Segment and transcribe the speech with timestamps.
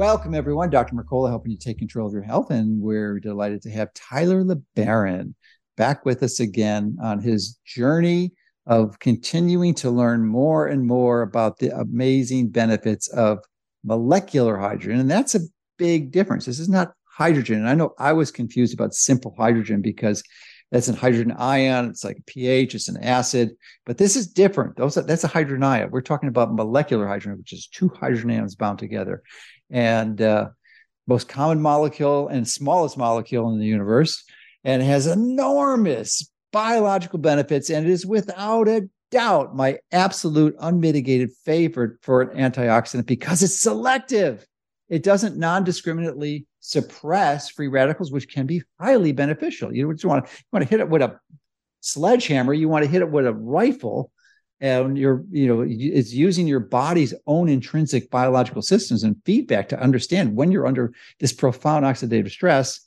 [0.00, 0.70] Welcome, everyone.
[0.70, 0.94] Dr.
[0.94, 2.50] Mercola helping you take control of your health.
[2.50, 5.34] And we're delighted to have Tyler LeBaron
[5.76, 8.32] back with us again on his journey
[8.66, 13.40] of continuing to learn more and more about the amazing benefits of
[13.84, 15.00] molecular hydrogen.
[15.00, 15.40] And that's a
[15.76, 16.46] big difference.
[16.46, 17.58] This is not hydrogen.
[17.58, 20.22] And I know I was confused about simple hydrogen because
[20.72, 21.90] that's an hydrogen ion.
[21.90, 23.50] It's like a pH, it's an acid,
[23.84, 24.76] but this is different.
[24.76, 25.90] Those that's a hydrogen ion.
[25.90, 29.22] We're talking about molecular hydrogen, which is two hydrogen ions bound together
[29.70, 30.48] and uh,
[31.06, 34.24] most common molecule and smallest molecule in the universe,
[34.64, 41.96] and has enormous biological benefits, and it is without a doubt my absolute unmitigated favorite
[42.02, 44.46] for an antioxidant because it's selective.
[44.88, 49.74] It doesn't non-discriminately suppress free radicals, which can be highly beneficial.
[49.74, 51.18] You just want to you want to hit it with a
[51.80, 52.52] sledgehammer.
[52.52, 54.12] You want to hit it with a rifle
[54.60, 59.80] and you're you know it's using your body's own intrinsic biological systems and feedback to
[59.80, 62.80] understand when you're under this profound oxidative stress.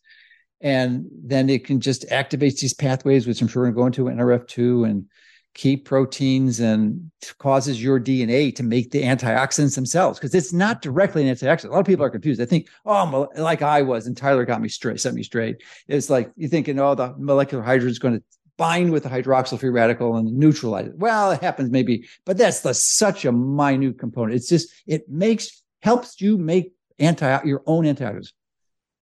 [0.62, 4.08] And then it can just activate these pathways which i'm sure we're going to go
[4.08, 5.06] into nrf2 and
[5.54, 11.28] key proteins and causes your dna to make the antioxidants themselves because it's not directly
[11.28, 11.66] an antioxidant.
[11.66, 12.40] A lot of people are confused.
[12.40, 15.62] They think oh like i was and tyler got me straight set me straight.
[15.88, 18.24] It's like you're thinking oh the molecular hydrogen is going to
[18.58, 20.98] bind with the hydroxyl free radical and neutralize it.
[20.98, 24.36] Well, it happens maybe, but that's the, such a minute component.
[24.36, 28.34] It's just it makes helps you make anti your own antioxidants.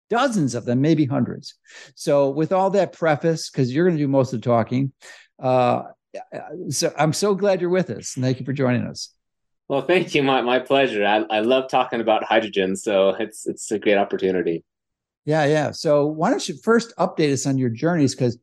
[0.10, 1.56] Dozens of them, maybe hundreds.
[1.96, 4.92] So, with all that preface, because you're going to do most of the talking,
[5.42, 5.84] uh,
[6.70, 8.14] so I'm so glad you're with us.
[8.20, 9.14] Thank you for joining us.
[9.70, 10.22] Well, thank you.
[10.22, 11.06] My, my pleasure.
[11.06, 14.66] I, I love talking about hydrogen, so it's it's a great opportunity.
[15.24, 15.72] Yeah, yeah.
[15.72, 18.14] So why don't you first update us on your journeys?
[18.14, 18.38] Because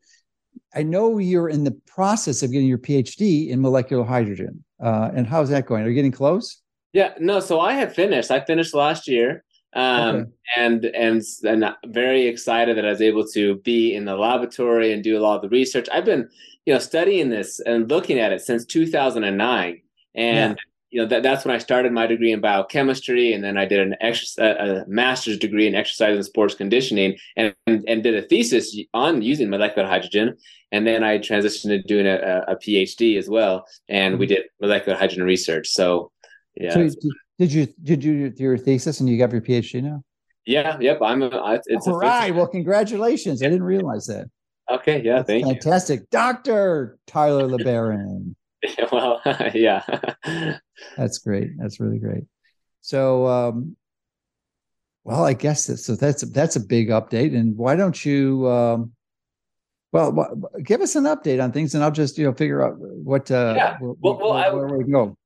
[0.75, 4.65] I know you're in the process of getting your PhD in molecular hydrogen.
[4.83, 5.85] Uh, and how's that going?
[5.85, 6.61] Are you getting close?
[6.93, 7.41] Yeah, no.
[7.41, 8.31] So I have finished.
[8.31, 10.31] I finished last year, um, okay.
[10.57, 15.03] and and and very excited that I was able to be in the laboratory and
[15.03, 15.89] do a lot of the research.
[15.93, 16.29] I've been,
[16.65, 19.83] you know, studying this and looking at it since 2009,
[20.15, 23.59] and yeah you know that, that's when I started my degree in biochemistry, and then
[23.59, 28.03] I did an extra, a master's degree in exercise and sports conditioning, and, and, and
[28.03, 30.37] did a thesis on using molecular hydrogen,
[30.73, 34.21] and then I transitioned to doing a, a PhD as well, and mm-hmm.
[34.21, 35.69] we did molecular hydrogen research.
[35.69, 36.11] So,
[36.57, 36.73] yeah.
[36.73, 36.89] So
[37.39, 40.03] did you did you do your thesis and you got your PhD now?
[40.45, 40.79] Yeah.
[40.81, 41.01] Yep.
[41.03, 41.23] I'm.
[41.23, 42.35] A, it's all right.
[42.35, 43.43] Well, congratulations.
[43.43, 44.27] I didn't realize that.
[44.71, 45.03] Okay.
[45.03, 45.17] Yeah.
[45.17, 45.55] That's thank fantastic.
[45.55, 45.63] you.
[45.63, 48.35] Fantastic, Doctor Tyler LeBaron.
[48.93, 49.21] well,
[49.55, 49.83] yeah.
[50.97, 51.51] that's great.
[51.59, 52.25] That's really great.
[52.81, 53.77] So, um,
[55.05, 57.37] well, I guess that's, so that's that's a big update.
[57.37, 58.93] And why don't you, um,
[59.93, 62.77] well, wh- give us an update on things, and I'll just you know figure out
[62.79, 63.79] what uh, yeah.
[63.81, 65.17] well, well, where, where, where we go.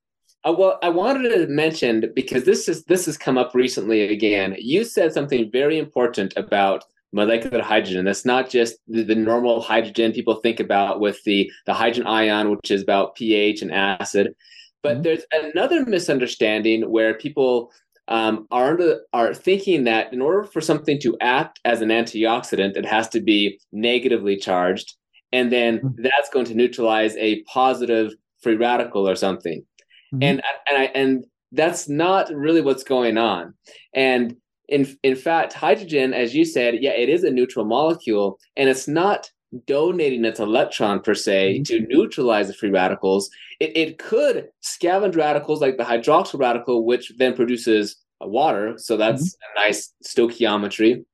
[0.45, 4.55] Uh, well, I wanted to mention because this is this has come up recently again.
[4.59, 6.83] You said something very important about
[7.13, 8.05] molecular hydrogen.
[8.05, 12.49] That's not just the, the, normal hydrogen people think about with the, the hydrogen ion,
[12.49, 14.35] which is about pH and acid.
[14.81, 15.01] But mm-hmm.
[15.03, 17.71] there's another misunderstanding where people
[18.09, 18.77] um, are
[19.13, 23.21] are thinking that in order for something to act as an antioxidant, it has to
[23.21, 24.95] be negatively charged,
[25.31, 26.01] and then mm-hmm.
[26.01, 29.65] that's going to neutralize a positive free radical or something.
[30.13, 30.23] Mm-hmm.
[30.23, 33.53] And and I and that's not really what's going on.
[33.93, 34.35] And
[34.73, 38.87] in in fact, hydrogen, as you said, yeah, it is a neutral molecule, and it's
[38.87, 39.29] not
[39.67, 41.63] donating its electron per se mm-hmm.
[41.63, 43.29] to neutralize the free radicals.
[43.59, 48.73] It, it could scavenge radicals like the hydroxyl radical, which then produces water.
[48.77, 49.59] So that's mm-hmm.
[49.59, 51.05] a nice stoichiometry.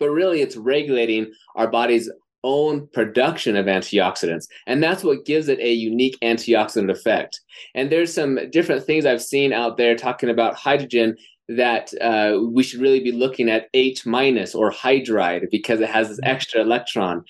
[0.00, 2.10] But really, it's regulating our body's
[2.42, 4.46] own production of antioxidants.
[4.66, 7.40] And that's what gives it a unique antioxidant effect.
[7.74, 11.16] And there's some different things I've seen out there talking about hydrogen
[11.48, 16.08] that uh, we should really be looking at H minus or hydride because it has
[16.08, 16.30] this mm-hmm.
[16.30, 17.24] extra electron.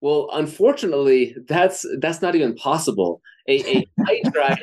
[0.00, 3.20] Well, unfortunately, that's that's not even possible.
[3.48, 4.58] A, a hydride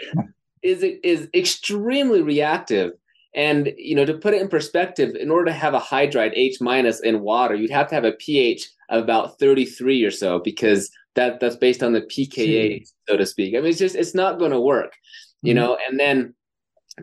[0.64, 2.92] is is extremely reactive,
[3.36, 6.58] and you know to put it in perspective, in order to have a hydride H
[6.60, 10.90] minus in water, you'd have to have a pH of about 33 or so because
[11.16, 13.56] that that's based on the pKa, so to speak.
[13.56, 14.94] I mean, it's just it's not going to work,
[15.42, 15.64] you mm-hmm.
[15.64, 15.78] know.
[15.88, 16.34] And then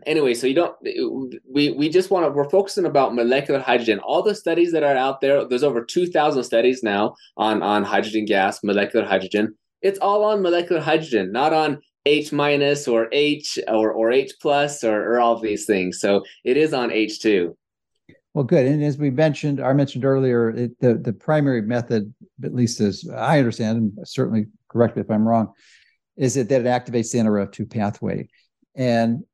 [0.06, 0.76] anyway, so you don't
[1.48, 3.98] we we just want to we're focusing about molecular hydrogen.
[4.00, 8.24] All the studies that are out there, there's over 2000 studies now on on hydrogen
[8.24, 9.54] gas, molecular hydrogen.
[9.82, 14.84] It's all on molecular hydrogen, not on H minus or H or or H plus
[14.84, 16.00] or, or all of these things.
[16.00, 17.54] So it is on H2.
[18.34, 18.66] Well, good.
[18.66, 22.12] And as we mentioned, I mentioned earlier, it, the the primary method,
[22.42, 25.52] at least as I understand, and certainly correct me if I'm wrong,
[26.16, 28.28] is it that it activates the NRF2 pathway.
[28.76, 29.24] And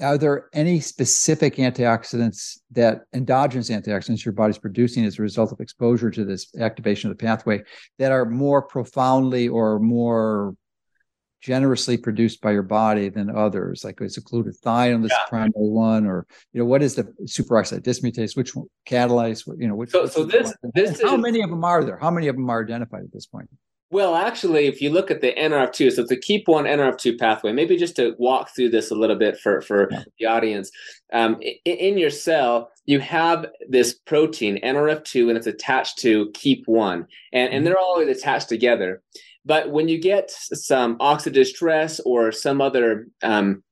[0.00, 5.60] are there any specific antioxidants that endogenous antioxidants your body's producing as a result of
[5.60, 7.62] exposure to this activation of the pathway
[7.98, 10.54] that are more profoundly or more
[11.40, 13.82] generously produced by your body than others?
[13.82, 15.28] Like is glutathione this yeah.
[15.28, 18.36] primary one, or you know what is the superoxide dismutase?
[18.36, 19.46] Which one catalyze?
[19.58, 19.90] You know which.
[19.90, 21.96] So, so this this how many of them are there?
[21.96, 23.48] How many of them are identified at this point?
[23.90, 27.52] Well, actually, if you look at the NRF2, so it's a Keap1 NRF2 pathway.
[27.52, 30.02] Maybe just to walk through this a little bit for for yeah.
[30.18, 30.70] the audience.
[31.12, 36.94] Um, in, in, your cell, you have this protein NRF2, and it's attached to Keap1,
[36.94, 37.64] and and mm-hmm.
[37.64, 39.02] they're always attached together.
[39.44, 43.62] But when you get some oxidative stress or some other um,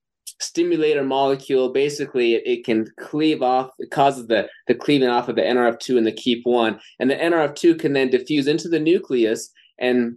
[0.40, 5.34] stimulator molecule, basically it, it, can cleave off, it causes the, the cleaving off of
[5.34, 6.78] the NRF2 and the Keap1.
[7.00, 10.16] And the NRF2 can then diffuse into the nucleus and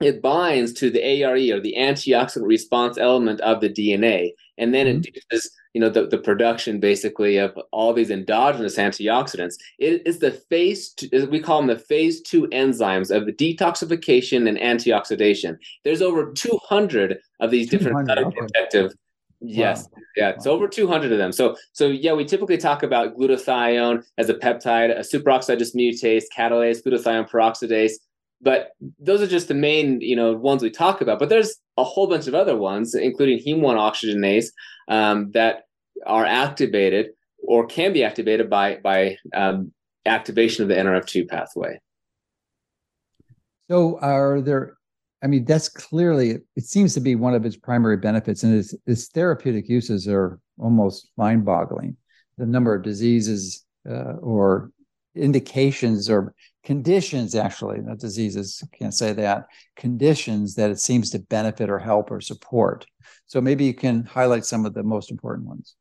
[0.00, 4.86] it binds to the ARE or the antioxidant response element of the DNA, and then
[4.86, 5.14] mm-hmm.
[5.14, 9.54] it does you know the, the production basically of all these endogenous antioxidants.
[9.78, 14.48] It is the phase two, we call them the phase two enzymes of the detoxification
[14.48, 15.58] and antioxidation.
[15.82, 18.86] There's over 200 of these different protective.
[18.86, 18.94] Okay.
[19.46, 20.02] Yes, wow.
[20.16, 21.30] yeah, it's over 200 of them.
[21.30, 26.82] So, so yeah, we typically talk about glutathione as a peptide, a superoxide dismutase, catalase,
[26.82, 27.94] glutathione peroxidase,
[28.40, 31.18] but those are just the main, you know, ones we talk about.
[31.18, 34.48] But there's a whole bunch of other ones, including heme one oxygenase,
[34.88, 35.62] um, that
[36.06, 37.10] are activated
[37.46, 39.72] or can be activated by by um,
[40.06, 41.80] activation of the NRF2 pathway.
[43.70, 44.76] So, are there?
[45.22, 48.74] I mean, that's clearly it seems to be one of its primary benefits, and its,
[48.86, 51.96] its therapeutic uses are almost mind-boggling.
[52.36, 54.70] The number of diseases uh, or
[55.14, 56.34] indications or
[56.64, 59.46] conditions actually not diseases can't say that
[59.76, 62.86] conditions that it seems to benefit or help or support.
[63.26, 65.76] So maybe you can highlight some of the most important ones.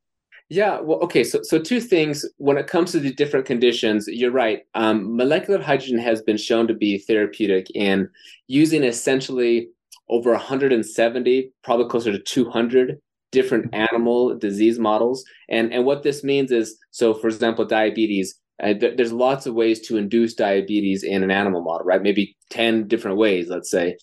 [0.50, 2.26] Yeah well okay so so two things.
[2.38, 6.68] When it comes to the different conditions you're right um, molecular hydrogen has been shown
[6.68, 8.10] to be therapeutic in
[8.48, 9.70] using essentially
[10.10, 13.00] over 170 probably closer to 200
[13.32, 15.26] different animal disease models.
[15.50, 19.54] And and what this means is so for example diabetes uh, th- there's lots of
[19.54, 22.02] ways to induce diabetes in an animal model, right?
[22.02, 23.98] Maybe 10 different ways, let's say.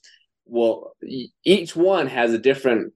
[0.47, 0.93] Well,
[1.45, 2.93] each one has a different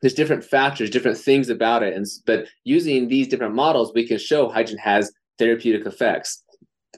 [0.00, 1.94] there's different factors, different things about it.
[1.94, 6.42] And but using these different models, we can show hydrogen has therapeutic effects.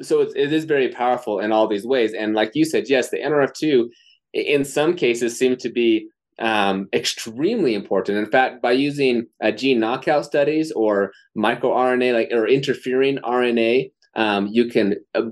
[0.03, 2.15] So it, it is very powerful in all these ways.
[2.15, 3.89] And like you said, yes, the NRF2
[4.33, 6.09] in some cases seem to be
[6.39, 8.19] um, extremely important.
[8.19, 14.49] In fact, by using uh, gene knockout studies or microRNA, like or interfering RNA, um,
[14.49, 15.23] you can uh,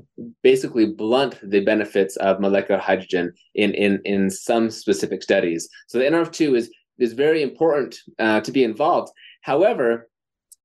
[0.42, 5.68] basically blunt the benefits of molecular hydrogen in in in some specific studies.
[5.88, 9.12] So the NRF2 is is very important uh, to be involved.
[9.42, 10.08] However,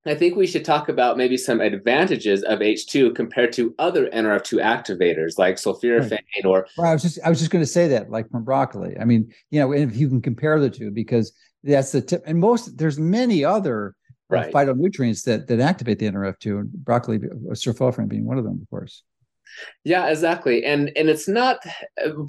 [0.09, 4.61] I think we should talk about maybe some advantages of H2 compared to other NRF2
[4.61, 6.45] activators like sulforaphane right.
[6.45, 6.67] or.
[6.77, 8.97] Well, I was just I was just going to say that like from broccoli.
[8.99, 11.33] I mean, you know, if you can compare the two because
[11.63, 12.23] that's the tip.
[12.25, 13.95] And most there's many other
[14.31, 14.53] uh, right.
[14.53, 18.69] phytonutrients that that activate the NRF2, and broccoli, uh, sulforaphane being one of them, of
[18.69, 19.03] course.
[19.83, 21.59] Yeah, exactly, and and it's not.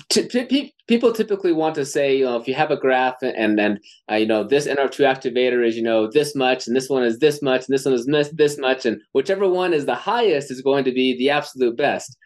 [0.09, 3.59] T- t- people typically want to say, you know, if you have a graph and
[3.59, 7.03] and uh, you know this NRF2 activator is you know this much, and this one
[7.03, 9.95] is this much, and this one is this this much, and whichever one is the
[9.95, 12.17] highest is going to be the absolute best.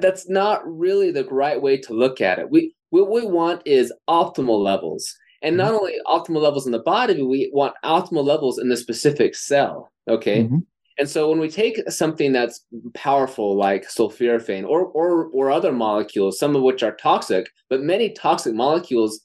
[0.00, 2.50] That's not really the right way to look at it.
[2.50, 5.14] We what we want is optimal levels.
[5.42, 5.76] And not mm-hmm.
[5.76, 9.92] only optimal levels in the body, but we want optimal levels in the specific cell.
[10.08, 10.44] Okay.
[10.44, 10.60] Mm-hmm.
[10.98, 16.38] And so when we take something that's powerful like sulforaphane or, or or other molecules,
[16.38, 19.20] some of which are toxic, but many toxic molecules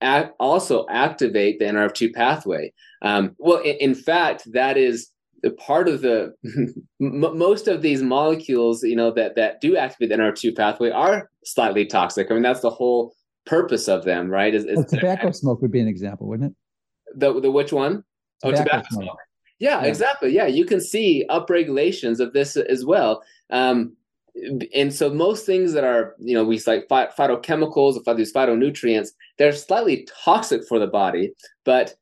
[0.00, 2.72] act, also activate the NRF2 pathway.
[3.02, 5.10] Um, well, in, in, fact, that is
[5.42, 6.34] the part of the
[7.00, 11.30] m- most of these molecules, you know, that that do activate the NRF2 pathway are
[11.44, 12.30] slightly toxic.
[12.30, 13.14] I mean, that's the whole
[13.46, 14.54] purpose of them, right?
[14.54, 16.56] Is, is well, tobacco smoke would be an example, wouldn't it?
[17.18, 18.04] The the which one?
[18.42, 19.04] Tobacco oh, tobacco smoke.
[19.04, 19.18] smoke.
[19.62, 20.34] Yeah, yeah, exactly.
[20.34, 23.22] Yeah, you can see upregulations of this as well.
[23.50, 23.96] Um,
[24.74, 30.08] and so most things that are, you know, we like phytochemicals, these phytonutrients, they're slightly
[30.24, 31.32] toxic for the body,
[31.64, 31.94] but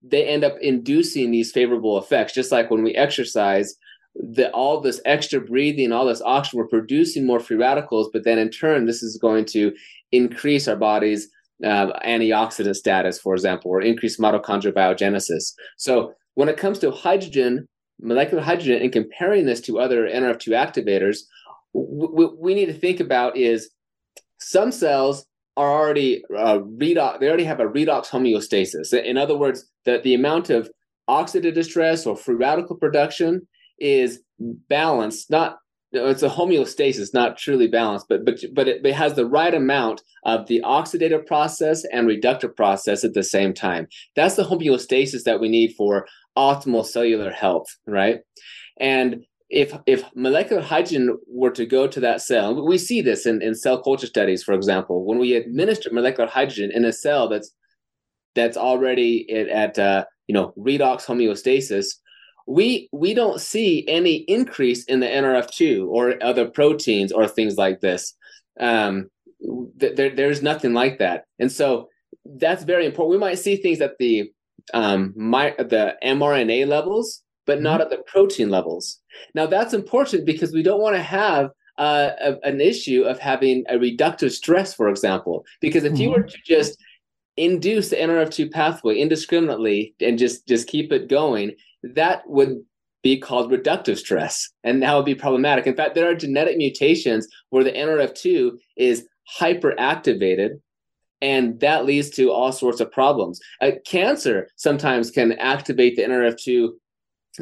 [0.00, 2.34] they end up inducing these favorable effects.
[2.34, 3.74] Just like when we exercise,
[4.14, 8.38] the all this extra breathing, all this oxygen, we're producing more free radicals, but then
[8.38, 9.72] in turn, this is going to
[10.12, 11.28] increase our body's
[11.64, 15.52] uh, antioxidant status, for example, or increase mitochondrial biogenesis.
[15.78, 17.66] So when it comes to hydrogen,
[18.00, 21.22] molecular hydrogen, and comparing this to other NRF2 activators,
[21.72, 23.70] what we need to think about is
[24.38, 25.26] some cells
[25.56, 27.18] are already uh, redox.
[27.18, 28.92] They already have a redox homeostasis.
[28.92, 30.70] In other words, that the amount of
[31.10, 33.48] oxidative stress or free radical production
[33.80, 35.32] is balanced.
[35.32, 35.58] Not
[35.90, 40.02] it's a homeostasis, not truly balanced, but but but it, it has the right amount
[40.24, 43.88] of the oxidative process and reductive process at the same time.
[44.14, 46.06] That's the homeostasis that we need for
[46.38, 48.20] optimal cellular health, right?
[48.78, 53.42] And if if molecular hydrogen were to go to that cell, we see this in,
[53.42, 57.50] in cell culture studies, for example, when we administer molecular hydrogen in a cell that's
[58.34, 61.86] that's already at, at uh, you know redox homeostasis,
[62.46, 67.80] we we don't see any increase in the NRF2 or other proteins or things like
[67.80, 68.14] this.
[68.60, 69.08] Um,
[69.80, 71.88] th- there, there's nothing like that, and so
[72.24, 73.12] that's very important.
[73.12, 74.30] We might see things at the
[74.74, 77.82] um, my, the mRNA levels, but not mm-hmm.
[77.82, 79.00] at the protein levels.
[79.34, 83.64] Now that's important because we don't want to have uh, a, an issue of having
[83.68, 85.44] a reductive stress, for example.
[85.60, 86.02] Because if mm-hmm.
[86.02, 86.78] you were to just
[87.36, 92.58] induce the NRF2 pathway indiscriminately and just just keep it going, that would
[93.02, 95.66] be called reductive stress, and that would be problematic.
[95.66, 99.06] In fact, there are genetic mutations where the NRF2 is
[99.38, 100.60] hyperactivated
[101.20, 103.40] and that leads to all sorts of problems.
[103.60, 106.70] Uh, cancer sometimes can activate the NRF2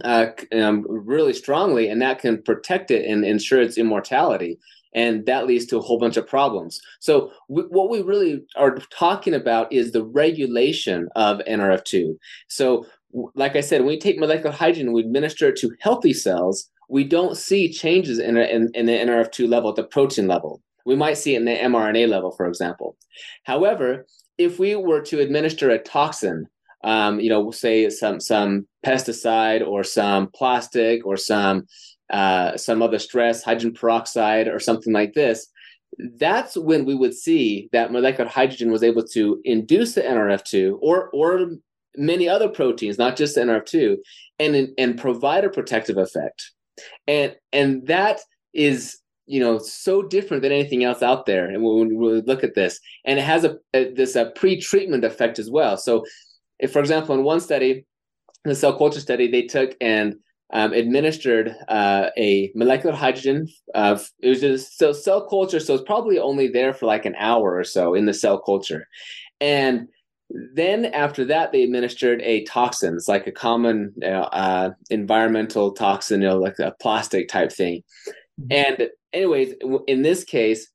[0.05, 4.59] uh, um, really strongly, and that can protect it and ensure its immortality.
[4.95, 6.81] And that leads to a whole bunch of problems.
[7.01, 12.17] So, w- what we really are talking about is the regulation of NRF2.
[12.49, 16.15] So, w- like I said, when we take molecular hydrogen, we administer it to healthy
[16.15, 16.71] cells.
[16.89, 20.63] We don't see changes in, in, in the NRF2 level at the protein level.
[20.87, 22.97] We might see it in the mRNA level, for example.
[23.45, 24.07] However,
[24.39, 26.47] if we were to administer a toxin
[26.87, 31.67] um, you know, say some some pesticide or some plastic or some
[32.11, 35.49] uh, some other stress, hydrogen peroxide or something like this,
[36.19, 41.11] that's when we would see that molecular hydrogen was able to induce the NRF2 or
[41.13, 41.51] or
[41.97, 43.97] many other proteins, not just the NRF2,
[44.39, 46.53] and and provide a protective effect.
[47.09, 48.21] And and that
[48.55, 52.55] is you know so different than anything else out there and when we look at
[52.55, 56.05] this and it has a, a this a pre-treatment effect as well so
[56.59, 57.87] if, for example, in one study,
[58.45, 60.17] the cell culture study, they took and
[60.53, 63.49] um, administered uh, a molecular hydrogen.
[63.75, 67.17] Of, it was just so cell culture, so it's probably only there for like an
[67.19, 68.87] hour or so in the cell culture,
[69.41, 69.89] and
[70.55, 72.95] then after that they administered a toxin.
[72.95, 77.83] It's like a common know, uh, environmental toxin, you know, like a plastic type thing.
[78.41, 78.47] Mm-hmm.
[78.51, 79.55] And anyways,
[79.87, 80.69] in this case,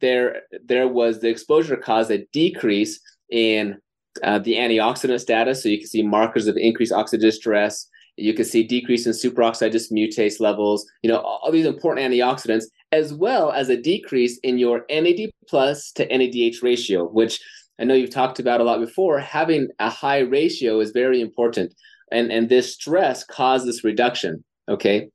[0.00, 3.76] there there was the exposure caused a decrease in
[4.22, 5.62] uh, the antioxidant status.
[5.62, 7.86] So you can see markers of increased oxidative stress.
[8.16, 10.86] You can see decrease in superoxide dismutase levels.
[11.02, 15.92] You know all these important antioxidants, as well as a decrease in your NAD plus
[15.92, 17.40] to NADH ratio, which
[17.80, 19.18] I know you've talked about a lot before.
[19.18, 21.74] Having a high ratio is very important,
[22.10, 24.44] and and this stress caused this reduction.
[24.68, 25.08] Okay,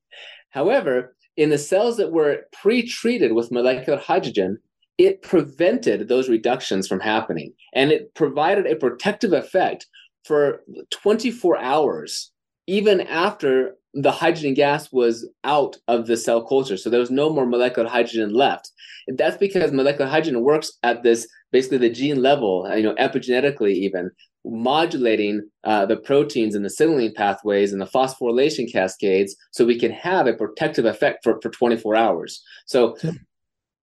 [0.49, 4.57] however, in the cells that were pre-treated with molecular hydrogen,
[4.97, 7.53] it prevented those reductions from happening.
[7.73, 9.85] And it provided a protective effect
[10.25, 12.31] for 24 hours
[12.69, 16.75] even after the hydrogen gas was out of the cell culture.
[16.75, 18.71] So there was no more molecular hydrogen left.
[19.07, 24.11] That's because molecular hydrogen works at this basically the gene level you know epigenetically even
[24.49, 29.91] modulating uh, the proteins and the signaling pathways and the phosphorylation cascades so we can
[29.91, 32.95] have a protective effect for, for 24 hours so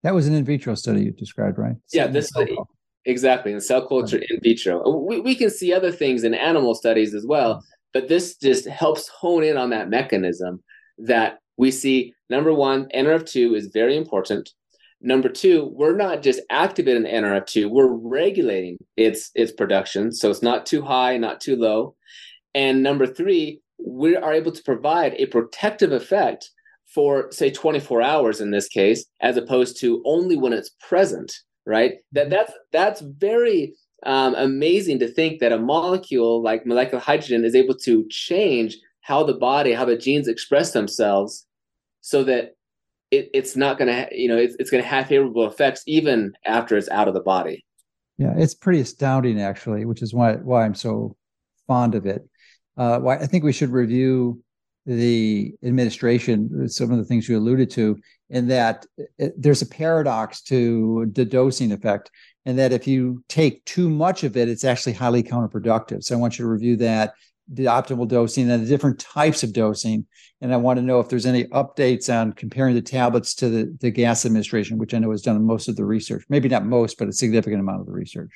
[0.04, 1.76] that was an in vitro study you described, right?
[1.92, 2.30] Yeah, this
[3.06, 4.88] exactly in cell culture in vitro.
[4.99, 9.09] We, we can see other things in animal studies as well, but this just helps
[9.09, 10.62] hone in on that mechanism
[10.99, 12.12] that we see.
[12.28, 14.50] Number one, NRF2 is very important.
[15.04, 20.11] Number two, we're not just activating NRF2, we're regulating its its production.
[20.11, 21.94] So it's not too high, not too low.
[22.54, 26.50] And number three, we are able to provide a protective effect
[26.87, 31.32] for say 24 hours in this case as opposed to only when it's present
[31.66, 33.75] right that that's that's very
[34.06, 39.25] um, amazing to think that a molecule like molecular hydrogen is able to change how
[39.25, 41.46] the body how the genes express themselves
[42.00, 42.54] so that
[43.18, 46.33] it, it's not going to you know it's, it's going to have favorable effects even
[46.44, 47.64] after it's out of the body
[48.18, 51.16] yeah it's pretty astounding actually which is why why i'm so
[51.66, 52.23] fond of it.
[52.76, 54.42] Uh, well, I think we should review
[54.87, 57.99] the administration, some of the things you alluded to,
[58.30, 58.85] in that
[59.18, 62.11] it, there's a paradox to the dosing effect,
[62.44, 66.02] and that if you take too much of it, it's actually highly counterproductive.
[66.02, 67.14] So I want you to review that,
[67.52, 70.06] the optimal dosing, and the different types of dosing.
[70.40, 73.76] And I want to know if there's any updates on comparing the tablets to the,
[73.80, 76.24] the gas administration, which I know has done most of the research.
[76.28, 78.30] Maybe not most, but a significant amount of the research.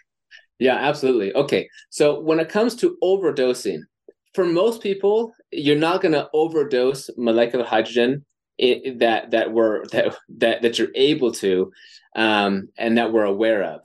[0.58, 1.34] Yeah, absolutely.
[1.34, 1.68] Okay.
[1.90, 3.80] So when it comes to overdosing,
[4.34, 8.24] for most people, you're not going to overdose molecular hydrogen
[8.58, 11.72] that that we're that that that you're able to,
[12.16, 13.80] um, and that we're aware of,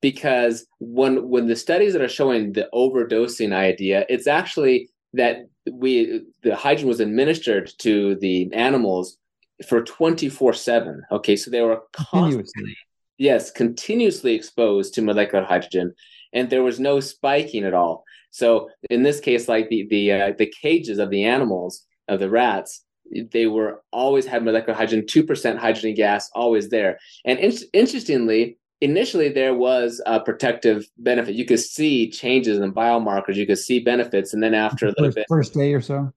[0.00, 6.22] because when when the studies that are showing the overdosing idea, it's actually that we
[6.42, 9.18] the hydrogen was administered to the animals
[9.66, 11.36] for 24 7 okay?
[11.36, 12.76] So they were constantly
[13.16, 15.94] yes continuously exposed to molecular hydrogen
[16.32, 18.04] and there was no spiking at all.
[18.30, 22.30] So in this case, like the the uh, the cages of the animals of the
[22.30, 22.84] rats,
[23.32, 26.98] they were always had molecular hydrogen, two percent hydrogen gas, always there.
[27.24, 31.34] And in- interestingly, initially there was a protective benefit.
[31.34, 33.36] You could see changes in biomarkers.
[33.36, 36.12] You could see benefits, and then after a little first, bit, first day or so.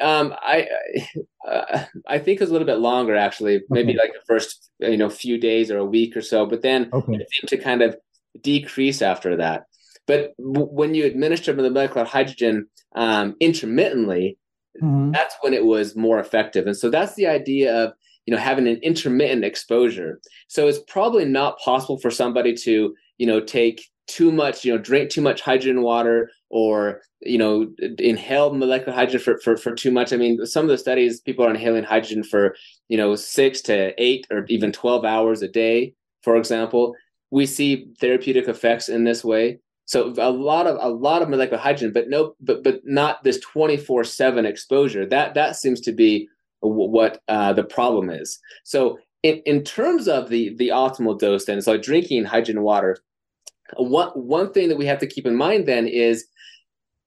[0.00, 0.68] Um, I
[1.48, 3.98] uh, I think it was a little bit longer actually, maybe okay.
[3.98, 6.46] like the first you know few days or a week or so.
[6.46, 7.14] But then okay.
[7.14, 7.96] it seemed to kind of
[8.42, 9.64] decrease after that.
[10.06, 14.38] But w- when you administer the molecular hydrogen um, intermittently,
[14.82, 15.12] mm-hmm.
[15.12, 16.66] that's when it was more effective.
[16.66, 17.92] And so that's the idea of
[18.28, 20.20] you know having an intermittent exposure.
[20.48, 24.78] So it's probably not possible for somebody to you know take too much, you know,
[24.78, 29.90] drink too much hydrogen water or, you know, inhale molecular hydrogen for, for, for too
[29.90, 30.12] much.
[30.12, 32.54] I mean, some of the studies, people are inhaling hydrogen for,
[32.88, 36.94] you know, six to eight or even 12 hours a day, for example.
[37.30, 39.58] We see therapeutic effects in this way.
[39.88, 43.40] So a lot of a lot of molecular hydrogen, but no, but but not this
[43.40, 45.06] twenty four seven exposure.
[45.06, 46.28] That that seems to be
[46.60, 48.38] what uh, the problem is.
[48.64, 52.98] So in, in terms of the the optimal dose, then so drinking hydrogen water,
[53.76, 56.26] one one thing that we have to keep in mind then is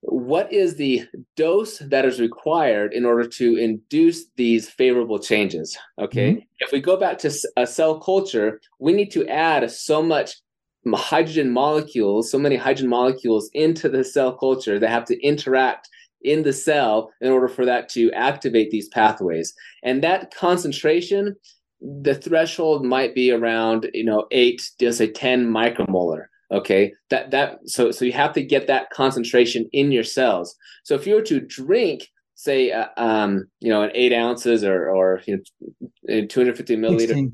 [0.03, 1.03] what is the
[1.37, 6.39] dose that is required in order to induce these favorable changes okay mm-hmm.
[6.59, 10.37] if we go back to a cell culture we need to add so much
[10.93, 15.89] hydrogen molecules, so many hydrogen molecules into the cell culture that have to interact
[16.23, 19.53] in the cell in order for that to activate these pathways.
[19.83, 21.35] And that concentration,
[21.81, 26.25] the threshold might be around, you know, eight, just say 10 micromolar.
[26.51, 26.93] Okay.
[27.09, 30.53] That that so so you have to get that concentration in your cells.
[30.83, 32.07] So if you were to drink
[32.41, 35.41] say uh, um, you know an eight ounces or or you
[36.07, 37.31] know 250 milliliters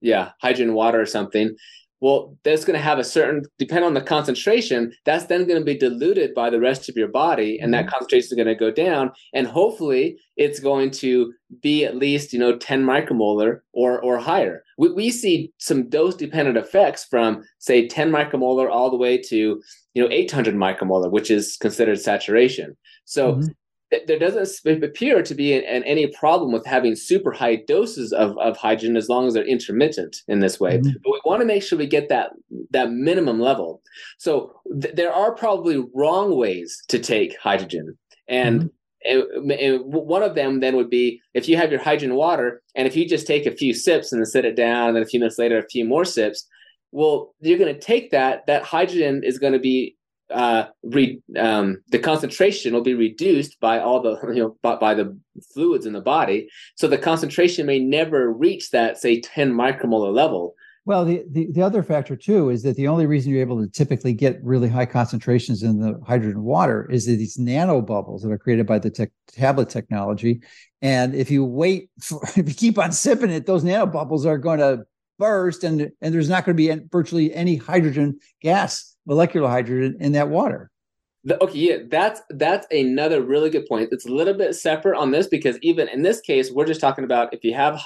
[0.00, 1.54] yeah hydrogen water or something
[2.00, 5.64] well that's going to have a certain depend on the concentration that's then going to
[5.64, 7.90] be diluted by the rest of your body and that mm-hmm.
[7.90, 12.38] concentration is going to go down and hopefully it's going to be at least you
[12.38, 14.62] know 10 micromolar or or higher.
[14.76, 19.60] We, we see some dose dependent effects from say 10 micromolar all the way to
[19.94, 22.76] you know 800 micromolar which is considered saturation.
[23.04, 23.48] So mm-hmm
[24.06, 28.36] there doesn't appear to be an, an, any problem with having super high doses of,
[28.38, 30.78] of hydrogen as long as they're intermittent in this way.
[30.78, 30.90] Mm-hmm.
[31.02, 32.30] But we want to make sure we get that
[32.70, 33.80] that minimum level.
[34.18, 37.96] So th- there are probably wrong ways to take hydrogen,
[38.28, 38.70] and,
[39.06, 39.50] mm-hmm.
[39.50, 42.86] and, and one of them then would be if you have your hydrogen water, and
[42.86, 45.06] if you just take a few sips and then sit it down, and then a
[45.06, 46.46] few minutes later a few more sips.
[46.90, 48.46] Well, you're going to take that.
[48.46, 49.97] That hydrogen is going to be
[50.30, 54.94] uh, re, um, the concentration will be reduced by all the you know by, by,
[54.94, 55.18] the
[55.54, 56.48] fluids in the body.
[56.76, 60.54] So the concentration may never reach that say 10 micromolar level.
[60.84, 63.70] Well the, the, the other factor too is that the only reason you're able to
[63.70, 68.38] typically get really high concentrations in the hydrogen water is that these nanobubbles that are
[68.38, 70.40] created by the te- tablet technology.
[70.80, 74.58] And if you wait for, if you keep on sipping it those nanobubbles are going
[74.60, 74.84] to
[75.18, 80.12] burst and and there's not going to be virtually any hydrogen gas molecular hydrogen in
[80.12, 80.70] that water.
[81.24, 83.88] The, okay, yeah, that's that's another really good point.
[83.90, 87.04] It's a little bit separate on this because even in this case, we're just talking
[87.04, 87.82] about if you have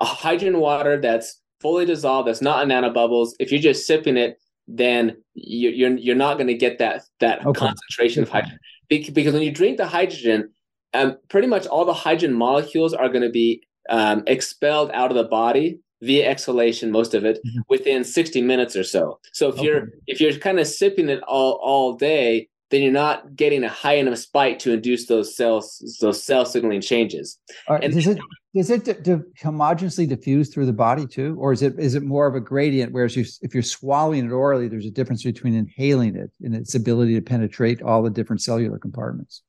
[0.00, 3.30] a hydrogen water that's fully dissolved, that's not in nanobubbles.
[3.38, 7.46] If you're just sipping it, then you, you're you're not going to get that that
[7.46, 7.60] okay.
[7.60, 8.58] concentration of hydrogen
[8.88, 10.50] because when you drink the hydrogen,
[10.94, 15.16] um, pretty much all the hydrogen molecules are going to be um, expelled out of
[15.16, 17.60] the body via exhalation most of it mm-hmm.
[17.68, 19.64] within 60 minutes or so so if okay.
[19.64, 23.68] you're if you're kind of sipping it all all day then you're not getting a
[23.68, 28.18] high enough spike to induce those cells those cell signaling changes right, does it
[28.54, 32.02] Does it d- d- homogeneously diffuse through the body too, or is it is it
[32.02, 32.92] more of a gradient?
[32.92, 36.74] Whereas you, if you're swallowing it orally, there's a difference between inhaling it and its
[36.74, 39.42] ability to penetrate all the different cellular compartments.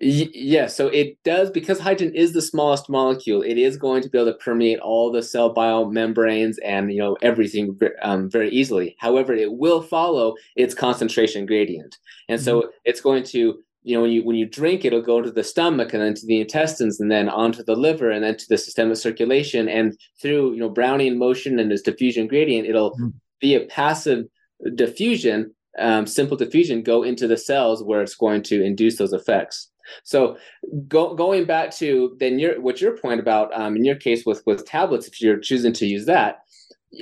[0.00, 3.42] Yes, yeah, so it does because hydrogen is the smallest molecule.
[3.42, 7.16] It is going to be able to permeate all the cell biomembranes and you know
[7.22, 8.96] everything um, very easily.
[8.98, 11.96] However, it will follow its concentration gradient,
[12.28, 12.68] and so mm-hmm.
[12.84, 15.94] it's going to you know when you when you drink, it'll go to the stomach
[15.94, 18.96] and then to the intestines and then onto the liver and then to the systemic
[18.96, 23.08] circulation and through you know Brownian motion and its diffusion gradient, it'll mm-hmm.
[23.40, 24.24] be a passive
[24.74, 29.70] diffusion, um, simple diffusion, go into the cells where it's going to induce those effects.
[30.02, 30.36] So
[30.88, 34.42] go, going back to then your what your point about um, in your case with
[34.46, 36.38] with tablets, if you're choosing to use that,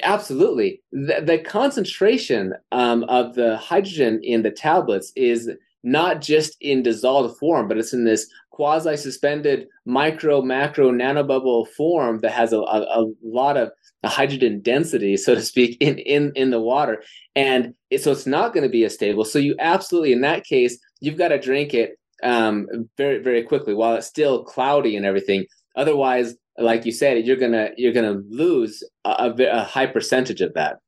[0.02, 5.50] absolutely the, the concentration um, of the hydrogen in the tablets is
[5.84, 12.20] not just in dissolved form, but it's in this quasi suspended micro macro nanobubble form
[12.20, 13.72] that has a, a, a lot of
[14.04, 17.02] hydrogen density, so to speak, in in in the water,
[17.34, 19.24] and it, so it's not going to be as stable.
[19.24, 23.74] So you absolutely, in that case, you've got to drink it um, very very quickly
[23.74, 25.46] while it's still cloudy and everything.
[25.76, 30.78] Otherwise, like you said, you're gonna you're gonna lose a, a high percentage of that.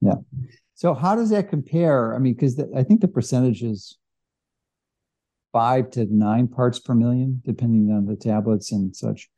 [0.00, 0.14] Yeah.
[0.74, 2.14] So how does that compare?
[2.14, 3.98] I mean, because I think the percentage is
[5.52, 9.28] five to nine parts per million, depending on the tablets and such.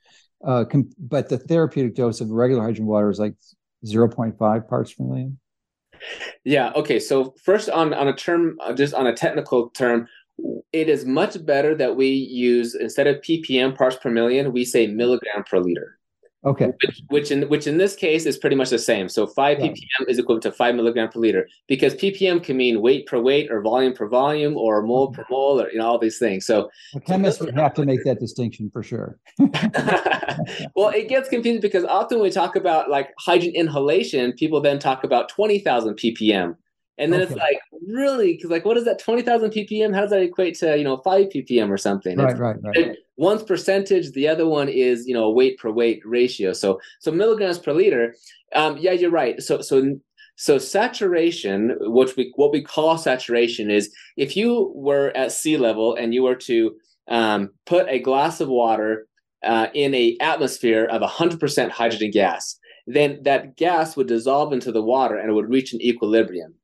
[0.45, 3.35] Uh, com- but the therapeutic dose of regular hydrogen water is like
[3.87, 5.39] 0.5 parts per million.
[6.45, 6.73] Yeah.
[6.77, 6.99] Okay.
[6.99, 10.09] So first, on on a term, uh, just on a technical term,
[10.73, 14.87] it is much better that we use instead of ppm parts per million, we say
[14.87, 16.01] milligram per liter.
[16.43, 16.73] Okay.
[16.87, 19.11] Which, which in which in this case is pretty much the same.
[19.11, 19.67] So five yeah.
[19.67, 23.51] ppm is equivalent to five milligram per liter because ppm can mean weight per weight
[23.51, 25.21] or volume per volume or mole mm-hmm.
[25.21, 26.47] per mole or you know all these things.
[26.47, 29.19] So a chemist would have to make that distinction for sure.
[29.39, 35.05] well, it gets confusing because often we talk about like hydrogen inhalation, people then talk
[35.05, 36.57] about twenty thousand ppm.
[37.01, 37.33] And then okay.
[37.33, 37.59] it's like,
[37.89, 38.35] really?
[38.35, 38.99] Because like, what is that?
[38.99, 39.95] Twenty thousand ppm?
[39.95, 42.19] How does that equate to you know five ppm or something?
[42.19, 42.97] Right, right, right.
[43.17, 46.53] One's percentage, the other one is you know weight per weight ratio.
[46.53, 48.15] So so milligrams per liter.
[48.55, 49.43] Um, yeah, you're right.
[49.43, 49.99] So so
[50.37, 55.95] so saturation, what we what we call saturation, is if you were at sea level
[55.95, 56.77] and you were to
[57.09, 59.07] um, put a glass of water
[59.43, 64.83] uh, in a atmosphere of 100% hydrogen gas, then that gas would dissolve into the
[64.83, 66.55] water and it would reach an equilibrium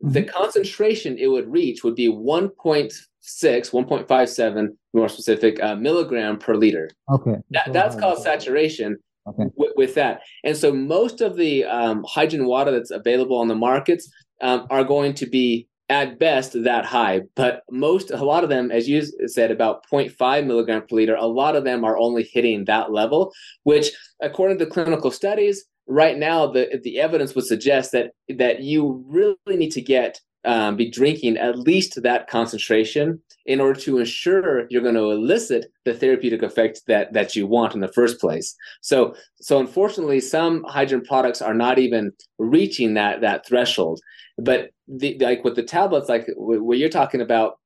[0.00, 0.36] the mm-hmm.
[0.36, 7.36] concentration it would reach would be 1.6 1.57 more specific uh, milligram per liter okay
[7.50, 9.44] that, that's called saturation okay.
[9.56, 13.54] with, with, that and so most of the um, hydrogen water that's available on the
[13.54, 14.10] markets
[14.42, 18.70] um, are going to be at best that high but most a lot of them
[18.72, 22.64] as you said about 0.5 milligram per liter a lot of them are only hitting
[22.64, 23.32] that level
[23.62, 29.04] which according to clinical studies right now the the evidence would suggest that that you
[29.08, 34.66] really need to get um, be drinking at least that concentration in order to ensure
[34.70, 38.54] you're going to elicit the therapeutic effect that that you want in the first place.
[38.80, 44.00] So so unfortunately, some hydrogen products are not even reaching that that threshold.
[44.38, 47.58] But the, like with the tablets, like what you're talking about,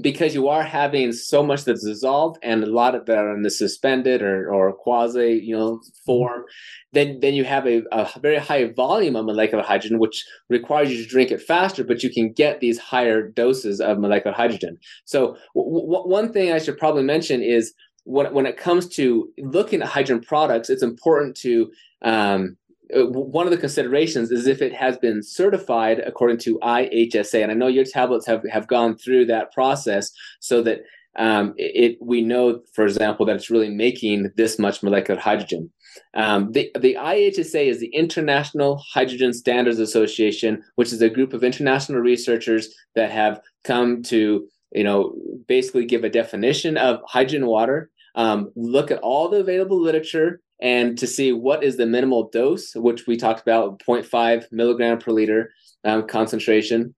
[0.00, 3.42] because you are having so much that's dissolved and a lot of that are in
[3.42, 6.44] the suspended or, or quasi you know form
[6.92, 11.02] then then you have a, a very high volume of molecular hydrogen which requires you
[11.02, 14.78] to drink it faster but you can get these higher doses of molecular hydrogen.
[15.04, 17.72] So w- w- one thing i should probably mention is
[18.04, 21.70] when, when it comes to looking at hydrogen products it's important to
[22.02, 22.56] um,
[22.90, 27.54] one of the considerations is if it has been certified according to IHSA, and I
[27.54, 30.80] know your tablets have have gone through that process, so that
[31.18, 35.70] um, it we know, for example, that it's really making this much molecular hydrogen.
[36.14, 41.42] Um, the the IHSA is the International Hydrogen Standards Association, which is a group of
[41.42, 45.14] international researchers that have come to you know
[45.48, 50.96] basically give a definition of hydrogen water um, look at all the available literature and
[50.98, 55.52] to see what is the minimal dose, which we talked about 0.5 milligram per liter
[55.84, 56.94] um, concentration,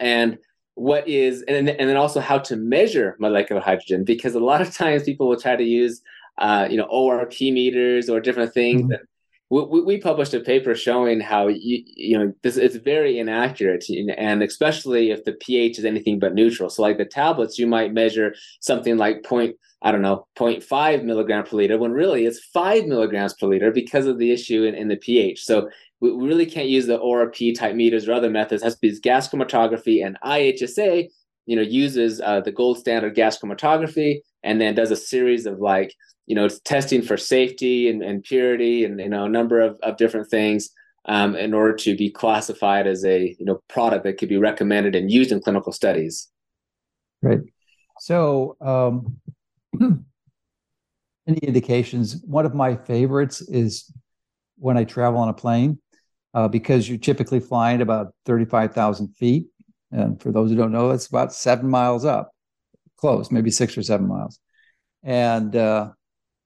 [0.00, 0.38] and
[0.74, 4.74] what is, and, and then also how to measure molecular hydrogen, because a lot of
[4.74, 6.00] times people will try to use,
[6.38, 8.82] uh, you know, ORP meters or different things.
[8.82, 9.04] Mm-hmm.
[9.50, 13.84] We, we, published a paper showing how you, you know this it's very inaccurate
[14.16, 16.70] and especially if the pH is anything but neutral.
[16.70, 21.44] So like the tablets, you might measure something like point I don't know, 0.5 milligram
[21.44, 24.88] per liter, when really it's five milligrams per liter because of the issue in, in
[24.88, 25.44] the pH.
[25.44, 25.68] So
[26.00, 28.62] we, really can't use the ORP type meters or other methods.
[28.62, 31.08] It has to be gas chromatography and IHSA,
[31.46, 35.58] you know, uses uh, the gold standard gas chromatography and then does a series of
[35.58, 35.94] like
[36.26, 39.96] you know testing for safety and, and purity and you know a number of, of
[39.96, 40.70] different things
[41.06, 44.94] um, in order to be classified as a you know product that could be recommended
[44.94, 46.28] and used in clinical studies.
[47.22, 47.40] Right.
[48.00, 49.20] So, um,
[51.26, 52.22] any indications?
[52.24, 53.90] One of my favorites is
[54.58, 55.78] when I travel on a plane,
[56.34, 59.46] uh, because you're typically flying about thirty-five thousand feet,
[59.90, 62.32] and for those who don't know, it's about seven miles up,
[62.96, 64.38] close, maybe six or seven miles,
[65.02, 65.90] and uh,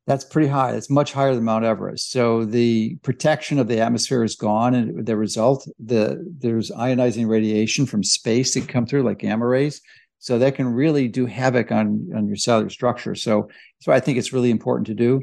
[0.07, 0.73] that's pretty high.
[0.73, 2.11] It's much higher than Mount Everest.
[2.11, 7.87] So the protection of the atmosphere is gone, and the result, the there's ionizing radiation
[7.87, 9.81] from space that come through, like gamma rays.
[10.27, 13.15] So that can really do havoc on on your cellular structure.
[13.15, 15.23] So that's why I think it's really important to do.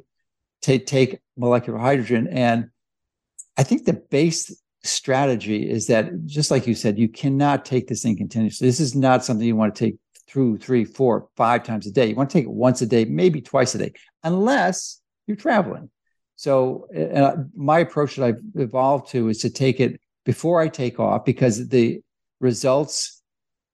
[0.62, 2.70] Take take molecular hydrogen, and
[3.58, 8.02] I think the base strategy is that just like you said, you cannot take this
[8.02, 8.66] thing continuously.
[8.66, 9.96] This is not something you want to take
[10.30, 12.08] through three, four, five times a day.
[12.08, 13.92] You want to take it once a day, maybe twice a day,
[14.24, 15.90] unless you're traveling.
[16.38, 16.88] So,
[17.54, 21.68] my approach that I've evolved to is to take it before I take off because
[21.68, 22.00] the
[22.40, 23.22] results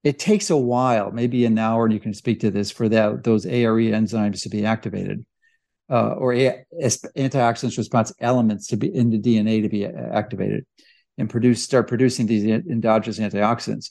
[0.04, 3.24] it takes a while, maybe an hour, and you can speak to this for that
[3.24, 5.26] those ARE enzymes to be activated,
[5.90, 10.66] uh, or a- antioxidant response elements to be in the DNA to be activated,
[11.18, 13.88] and produce start producing these endogenous antioxidants.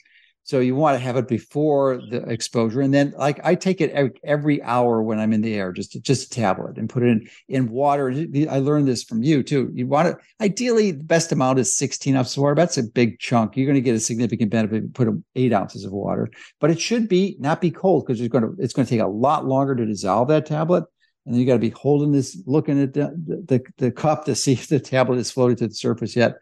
[0.49, 3.91] So you want to have it before the exposure, and then like I take it
[4.25, 7.29] every, hour when I'm in the air, just just a tablet, and put it in
[7.49, 8.09] in water.
[8.51, 9.71] I learned this from you too.
[9.75, 12.55] You want to ideally the best amount is 16 ounces of water.
[12.55, 13.59] That's a big chunk.
[13.59, 14.85] You're going to get a significant benefit.
[14.85, 16.31] If put eight ounces of water,
[16.61, 19.03] but it should be not be cold because it's going to it's going to take
[19.03, 20.85] a lot longer to dissolve that tablet.
[21.27, 23.13] And then you got to be holding this, looking at the,
[23.49, 26.37] the, the cup to see if the tablet is floated to the surface yet.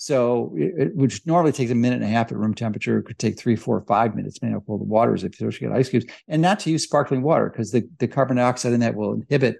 [0.00, 3.18] So, it, which normally takes a minute and a half at room temperature, it could
[3.18, 5.88] take three, four, five minutes, depending how cold the water is, if you get ice
[5.88, 9.12] cubes, and not to use sparkling water because the, the carbon dioxide in that will
[9.12, 9.58] inhibit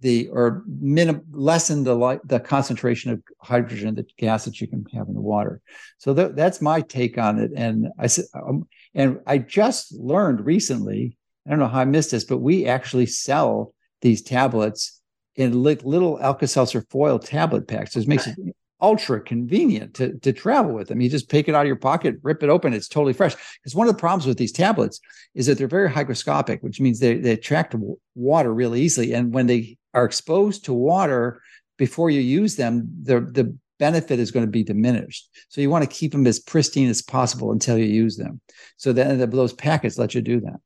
[0.00, 4.84] the or minim, lessen the light, the concentration of hydrogen, the gas that you can
[4.94, 5.60] have in the water.
[5.98, 7.52] So th- that's my take on it.
[7.56, 11.16] And I said, um, and I just learned recently.
[11.46, 15.00] I don't know how I missed this, but we actually sell these tablets
[15.34, 17.92] in li- little Alka-Seltzer foil tablet packs.
[17.92, 18.36] So it makes it
[18.80, 21.00] ultra convenient to, to travel with them.
[21.00, 23.34] You just take it out of your pocket, rip it open, it's totally fresh.
[23.34, 25.00] Because one of the problems with these tablets
[25.34, 27.74] is that they're very hygroscopic, which means they, they attract
[28.14, 29.12] water really easily.
[29.14, 31.42] And when they are exposed to water
[31.76, 35.28] before you use them, the, the benefit is going to be diminished.
[35.48, 38.40] So you want to keep them as pristine as possible until you use them.
[38.76, 40.60] So then those packets let you do that.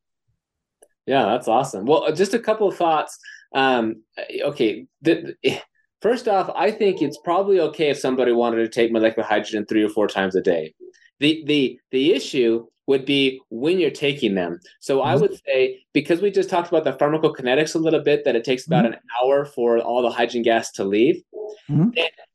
[1.05, 1.85] Yeah, that's awesome.
[1.85, 3.17] Well, just a couple of thoughts.
[3.53, 4.03] Um,
[4.43, 5.59] okay, the, the
[6.03, 9.81] First off, I think it's probably okay if somebody wanted to take molecular hydrogen three
[9.81, 10.75] or four times a day.
[11.21, 14.59] The the the issue would be when you're taking them.
[14.81, 15.07] So mm-hmm.
[15.07, 18.43] I would say because we just talked about the pharmacokinetics a little bit that it
[18.43, 18.95] takes about mm-hmm.
[18.95, 21.23] an hour for all the hydrogen gas to leave.
[21.69, 21.91] Mm-hmm.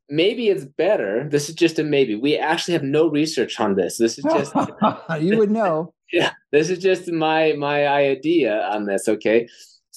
[0.09, 1.29] maybe it's better.
[1.29, 2.15] This is just a maybe.
[2.15, 3.99] We actually have no research on this.
[3.99, 4.55] This is just
[5.21, 5.93] you would know.
[6.11, 9.09] Yeah, this is just my my idea on this.
[9.09, 9.47] Okay,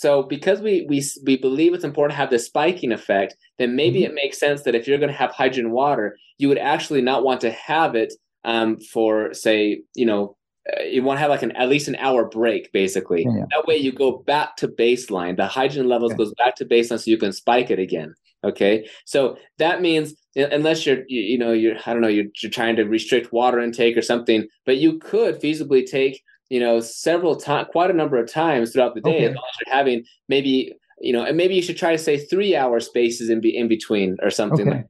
[0.01, 3.99] so because we we we believe it's important to have this spiking effect, then maybe
[3.99, 4.13] mm-hmm.
[4.13, 7.23] it makes sense that if you're going to have hydrogen water, you would actually not
[7.23, 8.11] want to have it
[8.43, 10.35] um, for say, you know,
[10.75, 13.25] uh, you want to have like an at least an hour break basically.
[13.25, 13.45] Yeah.
[13.51, 15.37] That way you go back to baseline.
[15.37, 16.17] The hydrogen levels okay.
[16.17, 18.15] goes back to baseline so you can spike it again.
[18.43, 22.51] Okay, so that means unless you're you, you know you're I don't know you're, you're
[22.51, 27.37] trying to restrict water intake or something, but you could feasibly take you know, several
[27.37, 29.25] times, quite a number of times throughout the day, okay.
[29.25, 32.17] as long as you're having maybe, you know, and maybe you should try to say
[32.17, 34.67] three hour spaces in, be, in between or something.
[34.67, 34.77] Okay.
[34.79, 34.87] Like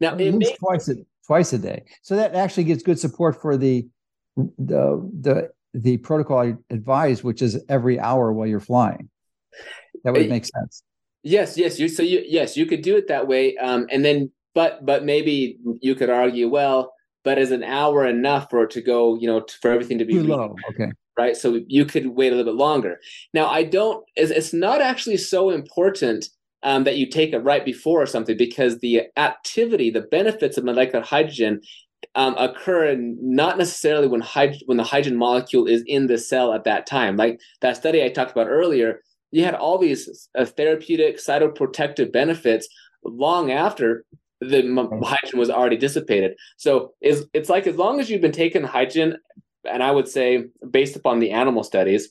[0.00, 0.94] now, it may- twice a,
[1.26, 1.84] twice a day.
[2.00, 3.86] So that actually gives good support for the,
[4.36, 9.10] the, the, the protocol I advise, which is every hour while you're flying.
[10.04, 10.82] That would make sense.
[11.22, 11.78] Yes, yes.
[11.78, 13.56] You so you yes, you could do it that way.
[13.56, 16.92] Um, and then but but maybe you could argue, well,
[17.24, 20.20] but is an hour enough for it to go, you know, for everything to be
[20.20, 20.56] low?
[20.70, 20.92] Okay.
[21.16, 21.36] Right.
[21.36, 23.00] So you could wait a little bit longer.
[23.32, 26.28] Now, I don't, it's, it's not actually so important
[26.64, 30.64] um, that you take it right before or something because the activity, the benefits of
[30.64, 31.60] molecular hydrogen
[32.16, 36.64] um, occur not necessarily when, hyd- when the hydrogen molecule is in the cell at
[36.64, 37.16] that time.
[37.16, 42.68] Like that study I talked about earlier, you had all these uh, therapeutic cytoprotective benefits
[43.04, 44.04] long after
[44.48, 46.36] the hydrogen was already dissipated.
[46.56, 49.18] So is it's like as long as you've been taking hydrogen,
[49.64, 52.10] and I would say based upon the animal studies,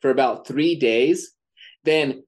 [0.00, 1.32] for about three days,
[1.84, 2.22] then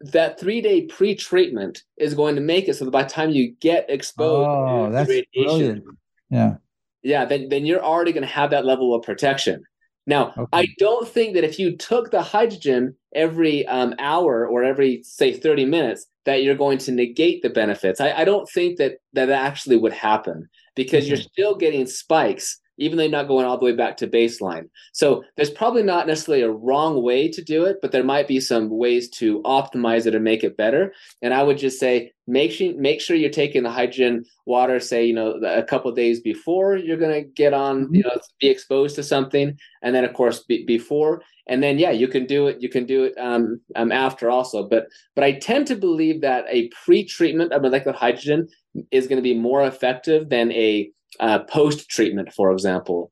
[0.00, 3.30] that three day pre treatment is going to make it so that by the time
[3.30, 5.84] you get exposed oh, that's brilliant.
[6.30, 6.56] Yeah.
[7.02, 9.64] Yeah, then, then you're already going to have that level of protection.
[10.06, 10.48] Now, okay.
[10.52, 15.32] I don't think that if you took the hydrogen every um, hour or every, say,
[15.32, 18.00] 30 minutes, that you're going to negate the benefits.
[18.00, 21.14] I, I don't think that that actually would happen because mm-hmm.
[21.14, 24.64] you're still getting spikes even though you're not going all the way back to baseline.
[24.92, 28.40] So there's probably not necessarily a wrong way to do it, but there might be
[28.40, 30.94] some ways to optimize it and make it better.
[31.20, 35.04] And I would just say make sure make sure you're taking the hydrogen water, say
[35.04, 37.96] you know a couple days before you're going to get on, mm-hmm.
[37.96, 41.90] you know, be exposed to something, and then of course be, before, and then yeah,
[41.90, 42.62] you can do it.
[42.62, 44.66] You can do it um, um after also.
[44.68, 48.48] But but I tend to believe that a pre-treatment of molecular hydrogen
[48.90, 53.10] is going to be more effective than a uh, post treatment, for example.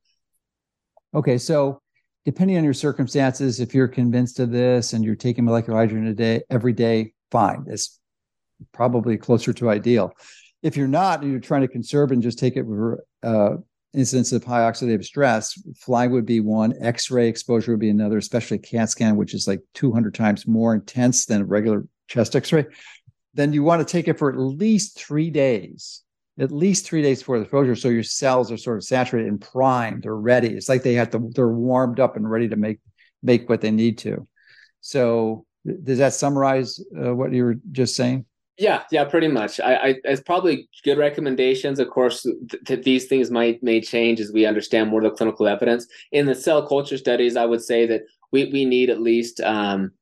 [1.15, 1.83] Okay, so
[2.25, 6.15] depending on your circumstances, if you're convinced of this and you're taking molecular hydrogen a
[6.15, 7.65] day every day, fine.
[7.67, 7.99] It's
[8.73, 10.13] probably closer to ideal.
[10.63, 12.67] If you're not, you're trying to conserve and just take it
[13.23, 13.57] uh,
[13.95, 18.59] incidents of high oxidative stress, flying would be one, X-ray exposure would be another, especially
[18.59, 22.67] CAT scan, which is like 200 times more intense than a regular chest X-ray.
[23.35, 26.03] Then you want to take it for at least three days
[26.39, 29.41] at least three days before the exposure, so your cells are sort of saturated and
[29.41, 30.49] primed or ready.
[30.49, 32.79] It's like they have to they're warmed up and ready to make
[33.23, 34.29] make what they need to.
[34.81, 35.45] So
[35.83, 38.25] does that summarize uh, what you were just saying?
[38.59, 39.61] Yeah, yeah, pretty much.
[39.61, 41.79] I, I it's probably good recommendations.
[41.79, 45.17] Of course, th- th- these things might may change as we understand more of the
[45.17, 45.87] clinical evidence.
[46.11, 49.93] In the cell culture studies, I would say that we we need at least um,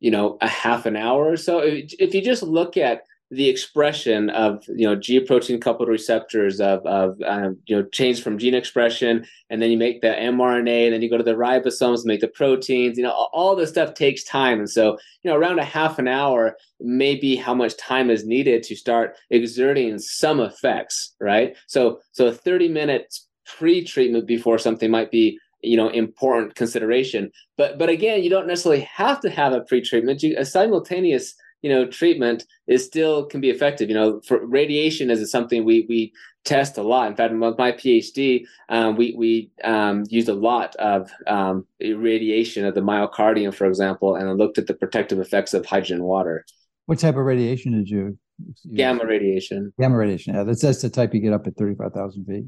[0.00, 1.58] you know a half an hour or so.
[1.58, 6.60] If, if you just look at the expression of you know G protein coupled receptors
[6.60, 10.84] of of um, you know change from gene expression, and then you make the mRNA,
[10.84, 12.96] and then you go to the ribosomes, make the proteins.
[12.96, 16.06] You know, all this stuff takes time, and so you know around a half an
[16.06, 21.56] hour may be how much time is needed to start exerting some effects, right?
[21.66, 27.88] So so 30 minutes pre-treatment before something might be you know important consideration but but
[27.88, 31.34] again you don't necessarily have to have a pre-treatment you, a simultaneous
[31.66, 33.88] you know treatment is still can be effective.
[33.88, 36.12] You know for radiation is something we we
[36.44, 37.08] test a lot.
[37.10, 42.64] In fact with my phd um, we we um, used a lot of um, radiation
[42.64, 46.44] of the myocardium for example and I looked at the protective effects of hydrogen water.
[46.84, 48.76] What type of radiation did you use?
[48.76, 49.72] gamma radiation.
[49.80, 50.34] Gamma radiation.
[50.34, 52.44] Yeah that's, that's the type you get up at 35000 feet.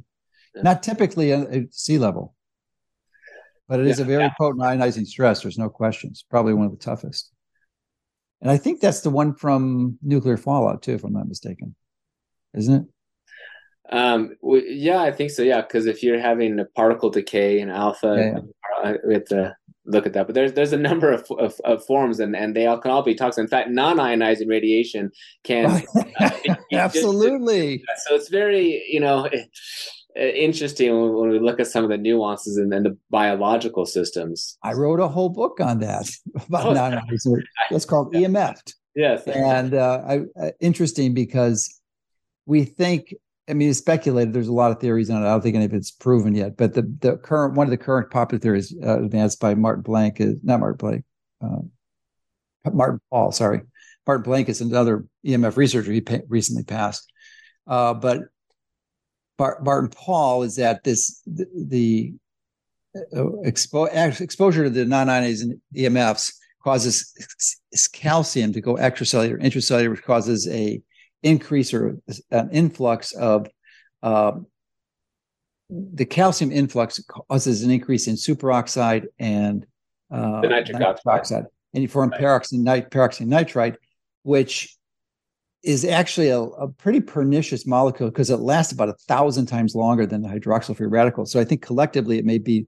[0.55, 0.63] Yeah.
[0.63, 2.37] not typically at sea level
[3.69, 4.35] but it is yeah, a very yeah.
[4.39, 7.33] potent ionizing stress there's no questions probably one of the toughest
[8.41, 11.75] and I think that's the one from Nuclear Fallout too, if I'm not mistaken,
[12.55, 12.89] isn't it?
[13.91, 15.43] Um, well, yeah, I think so.
[15.43, 18.41] Yeah, because if you're having a particle decay in alpha, yeah,
[18.85, 18.97] yeah.
[19.07, 20.27] we have to look at that.
[20.27, 23.03] But there's there's a number of, of, of, forms, and, and they all can all
[23.03, 23.43] be toxic.
[23.43, 25.11] In fact, non-ionizing radiation
[25.43, 25.83] can
[26.21, 26.31] uh,
[26.73, 27.79] absolutely.
[27.79, 29.31] Just, so it's very you know uh,
[30.19, 34.59] interesting when we look at some of the nuances and, then the biological systems.
[34.63, 36.11] I wrote a whole book on that
[36.49, 37.01] about oh, non
[37.71, 38.29] It's called yeah.
[38.29, 38.61] EMF.
[38.95, 41.81] Yes, and uh, I, uh, interesting because
[42.47, 43.15] we think.
[43.51, 44.35] I mean, it's speculated.
[44.35, 45.27] There's a lot of theories on it.
[45.27, 46.59] I don't think any of it's proven yet.
[46.59, 50.21] But the the current one of the current popular theories uh, advanced by Martin Blank
[50.21, 51.05] is not Martin Blank,
[51.43, 53.33] uh, Martin Pall.
[53.33, 53.63] Sorry,
[54.07, 55.93] Martin Blank is another EMF researcher.
[55.93, 57.11] He pa- recently passed.
[57.67, 58.25] Uh, but
[59.39, 62.15] Bart, Martin Pall is that this the, the
[63.17, 67.15] uh, expo- exposure to the non-ionizing EMFs causes
[67.93, 70.83] calcium to go extracellular, intracellular, which causes a
[71.23, 71.97] increase or
[72.31, 73.49] an influx of
[74.03, 74.33] uh,
[75.71, 79.67] the calcium influx causes an increase in superoxide and
[80.11, 81.19] uh, nitric, nitric oxide.
[81.19, 81.45] oxide.
[81.75, 82.21] and you form right.
[82.21, 83.77] peroxide, peroxynitrite,
[84.23, 84.78] which
[85.63, 90.07] is actually a, a pretty pernicious molecule because it lasts about a thousand times longer
[90.07, 91.27] than the hydroxyl free radical.
[91.27, 92.67] So I think collectively it may be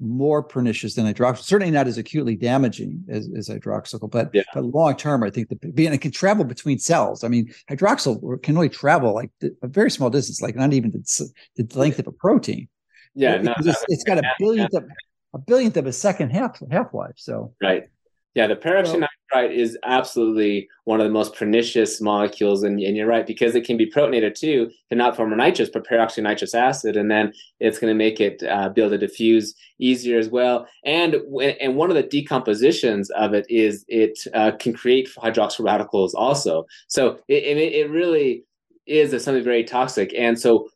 [0.00, 1.42] more pernicious than hydroxyl.
[1.42, 4.42] Certainly not as acutely damaging as, as hydroxyl, but, yeah.
[4.54, 7.22] but long term, I think the being it can travel between cells.
[7.22, 11.30] I mean, hydroxyl can only travel like a very small distance, like not even the,
[11.56, 12.68] the length of a protein.
[13.14, 14.84] Yeah, no, it's, it's got a billionth of
[15.34, 17.14] a billionth of a second half half life.
[17.16, 17.88] So right.
[18.34, 23.26] Yeah, the peroxynitrite is absolutely one of the most pernicious molecules, and, and you're right
[23.26, 27.10] because it can be protonated too, to not form a nitrous, but peroxynitrous acid, and
[27.10, 30.68] then it's going to make it uh, be able to diffuse easier as well.
[30.84, 31.16] And
[31.60, 36.66] and one of the decompositions of it is it uh, can create hydroxyl radicals also.
[36.86, 38.44] So it, it, it really
[38.86, 40.68] is something very toxic, and so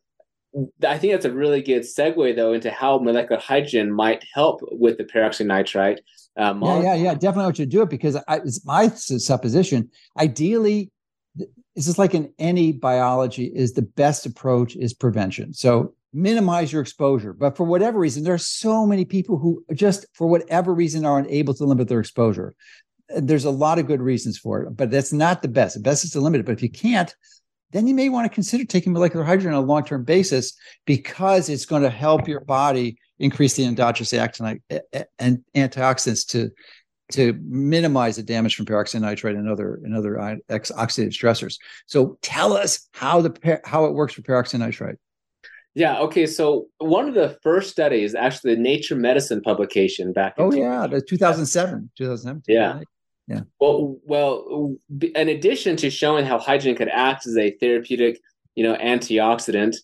[0.85, 4.97] I think that's a really good segue, though, into how molecular hydrogen might help with
[4.97, 5.99] the peroxynitrite.
[6.37, 7.45] Uh, yeah, yeah, yeah, definitely.
[7.45, 9.89] What you to do it because I, it's my supposition.
[10.19, 10.91] Ideally,
[11.35, 15.53] this is like in any biology: is the best approach is prevention.
[15.53, 17.33] So minimize your exposure.
[17.33, 21.29] But for whatever reason, there are so many people who just, for whatever reason, aren't
[21.29, 22.55] able to limit their exposure.
[23.09, 25.75] There's a lot of good reasons for it, but that's not the best.
[25.75, 26.45] The best is to limit it.
[26.45, 27.13] But if you can't,
[27.71, 30.53] then you may want to consider taking molecular hydrogen on a long term basis
[30.85, 34.61] because it's going to help your body increase the endogenous actin
[35.19, 36.51] and antioxidants to
[37.11, 40.15] to minimize the damage from peroxynitrite and other and other
[40.49, 41.57] oxidative stressors.
[41.85, 44.97] So tell us how the how it works for peroxynitrite.
[45.75, 45.99] Yeah.
[45.99, 46.25] Okay.
[46.25, 50.35] So one of the first studies, actually, the Nature Medicine publication back.
[50.37, 52.43] oh yeah, the 2007, 2007.
[52.47, 52.79] Yeah.
[53.27, 53.41] Yeah.
[53.59, 58.19] Well, well, in addition to showing how hydrogen could act as a therapeutic,
[58.53, 59.77] you know, antioxidant.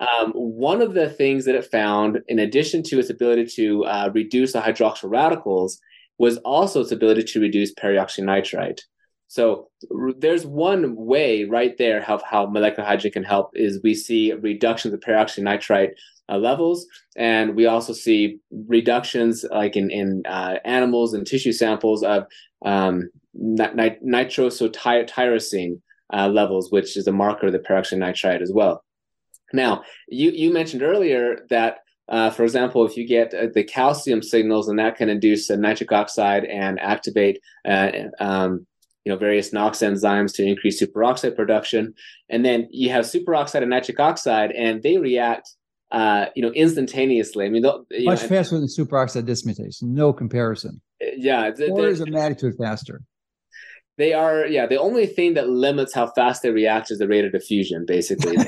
[0.00, 4.10] Um, one of the things that it found, in addition to its ability to uh,
[4.14, 5.78] reduce the hydroxyl radicals,
[6.18, 8.80] was also its ability to reduce peroxynitrite.
[9.28, 13.94] So r- there's one way right there how, how molecular hydrogen can help is we
[13.94, 15.90] see reductions of peroxynitrite
[16.28, 22.02] uh, levels, and we also see reductions like in in uh, animals and tissue samples
[22.02, 22.24] of
[22.64, 25.80] um, nit- nitrosotyrosine
[26.12, 28.82] uh, levels, which is a marker of the peroxynitrite as well.
[29.52, 31.78] Now, you you mentioned earlier that
[32.08, 35.90] uh, for example, if you get uh, the calcium signals, and that can induce nitric
[35.90, 37.90] oxide and activate uh,
[38.20, 38.66] um,
[39.04, 41.94] you know various NOx enzymes to increase superoxide production,
[42.28, 45.50] and then you have superoxide and nitric oxide, and they react
[45.90, 47.44] uh, you know instantaneously.
[47.44, 50.80] I mean, much know, faster than superoxide dismutase, no comparison.
[51.02, 53.02] Uh, yeah, orders of magnitude faster.
[53.98, 54.66] They are, yeah.
[54.66, 58.36] The only thing that limits how fast they react is the rate of diffusion, basically.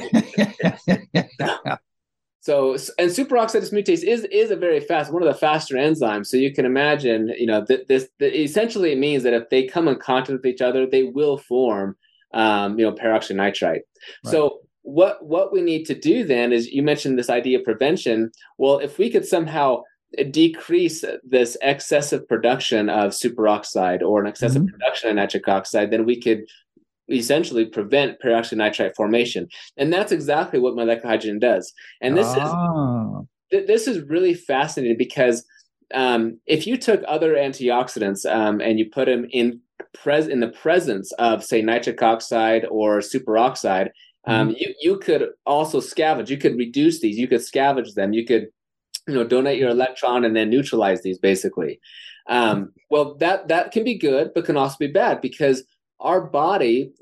[2.49, 6.29] So and superoxide dismutase is is a very fast one of the faster enzymes.
[6.29, 9.67] So you can imagine, you know, th- this th- essentially it means that if they
[9.67, 11.95] come in contact with each other, they will form,
[12.33, 13.63] um, you know, peroxynitrite.
[13.65, 13.83] Right.
[14.25, 18.31] So what what we need to do then is you mentioned this idea of prevention.
[18.57, 19.83] Well, if we could somehow
[20.31, 24.73] decrease this excessive production of superoxide or an excessive mm-hmm.
[24.73, 26.45] production of nitric oxide, then we could
[27.11, 29.49] essentially prevent peroxynitrite formation.
[29.77, 31.73] And that's exactly what molecular hydrogen does.
[32.01, 33.21] And this ah.
[33.51, 35.45] is this is really fascinating because
[35.95, 39.61] um, if you took other antioxidants um, and you put them in
[39.95, 43.89] pres in the presence of say nitric oxide or superoxide,
[44.27, 44.57] um, mm-hmm.
[44.59, 46.29] you you could also scavenge.
[46.29, 47.17] You could reduce these.
[47.17, 48.13] You could scavenge them.
[48.13, 48.49] You could
[49.09, 51.81] you know donate your electron and then neutralize these basically.
[52.29, 55.65] Um, well, that that can be good, but can also be bad because
[56.01, 56.93] our body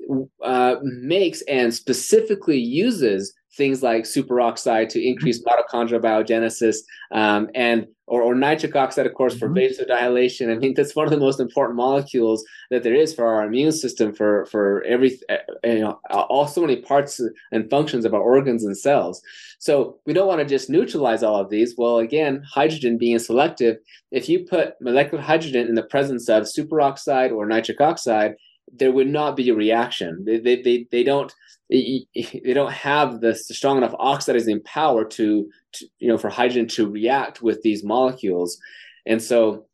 [0.43, 6.77] uh, makes and specifically uses things like superoxide to increase mitochondrial biogenesis
[7.11, 9.57] um, and or, or, nitric oxide of course for mm-hmm.
[9.57, 10.49] vasodilation.
[10.53, 13.73] I mean that's one of the most important molecules that there is for our immune
[13.73, 17.19] system for for every uh, you know all so many parts
[17.51, 19.21] and functions of our organs and cells.
[19.59, 21.75] So we don't want to just neutralize all of these.
[21.77, 23.77] Well again hydrogen being selective
[24.11, 28.35] if you put molecular hydrogen in the presence of superoxide or nitric oxide
[28.71, 30.23] there would not be a reaction.
[30.25, 31.33] They they they, they don't
[31.69, 36.89] they don't have the strong enough oxidizing power to, to you know for hydrogen to
[36.89, 38.57] react with these molecules,
[39.05, 39.65] and so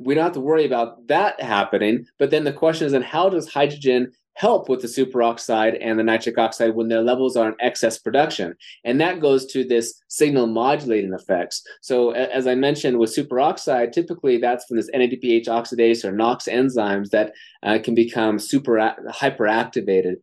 [0.00, 2.06] we don't have to worry about that happening.
[2.18, 6.02] But then the question is, then how does hydrogen help with the superoxide and the
[6.02, 8.54] nitric oxide when their levels are in excess production.
[8.84, 11.62] And that goes to this signal modulating effects.
[11.82, 17.10] So as I mentioned with superoxide, typically that's from this NADPH oxidase or NOx enzymes
[17.10, 17.32] that
[17.62, 20.16] uh, can become super hyperactivated.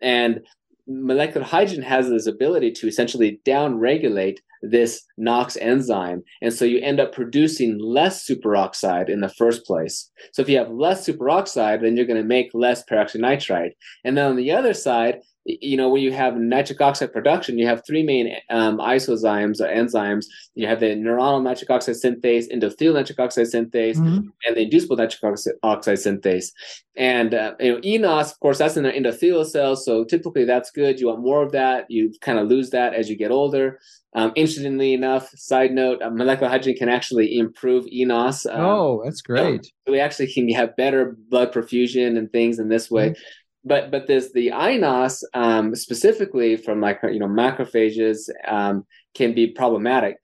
[0.00, 0.40] And
[0.86, 6.22] molecular hydrogen has this ability to essentially downregulate this NOx enzyme.
[6.42, 10.10] And so you end up producing less superoxide in the first place.
[10.32, 13.72] So if you have less superoxide, then you're going to make less peroxynitrite.
[14.04, 17.66] And then on the other side, you know, when you have nitric oxide production, you
[17.66, 20.26] have three main um, isozymes or enzymes.
[20.54, 24.28] You have the neuronal nitric oxide synthase, endothelial nitric oxide synthase, mm-hmm.
[24.44, 25.22] and the inducible nitric
[25.62, 26.52] oxide synthase.
[26.96, 29.84] And uh, you know, eNOS, of course, that's in the endothelial cells.
[29.84, 31.00] So typically, that's good.
[31.00, 31.86] You want more of that.
[31.88, 33.80] You kind of lose that as you get older.
[34.14, 38.52] Um, interestingly enough, side note, uh, molecular hydrogen can actually improve eNOS.
[38.52, 39.64] Um, oh, that's great.
[39.64, 43.10] So we actually can have better blood perfusion and things in this way.
[43.10, 43.22] Mm-hmm
[43.68, 49.48] but but this the iNOS um, specifically from like you know macrophages um, can be
[49.48, 50.16] problematic,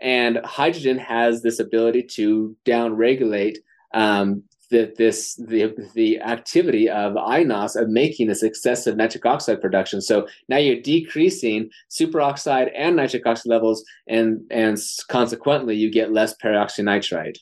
[0.00, 3.56] and hydrogen has this ability to downregulate
[3.94, 10.00] um, the, this the the activity of iNOS of making this excessive nitric oxide production.
[10.00, 14.78] So now you're decreasing superoxide and nitric oxide levels, and and
[15.08, 17.38] consequently you get less peroxynitrite.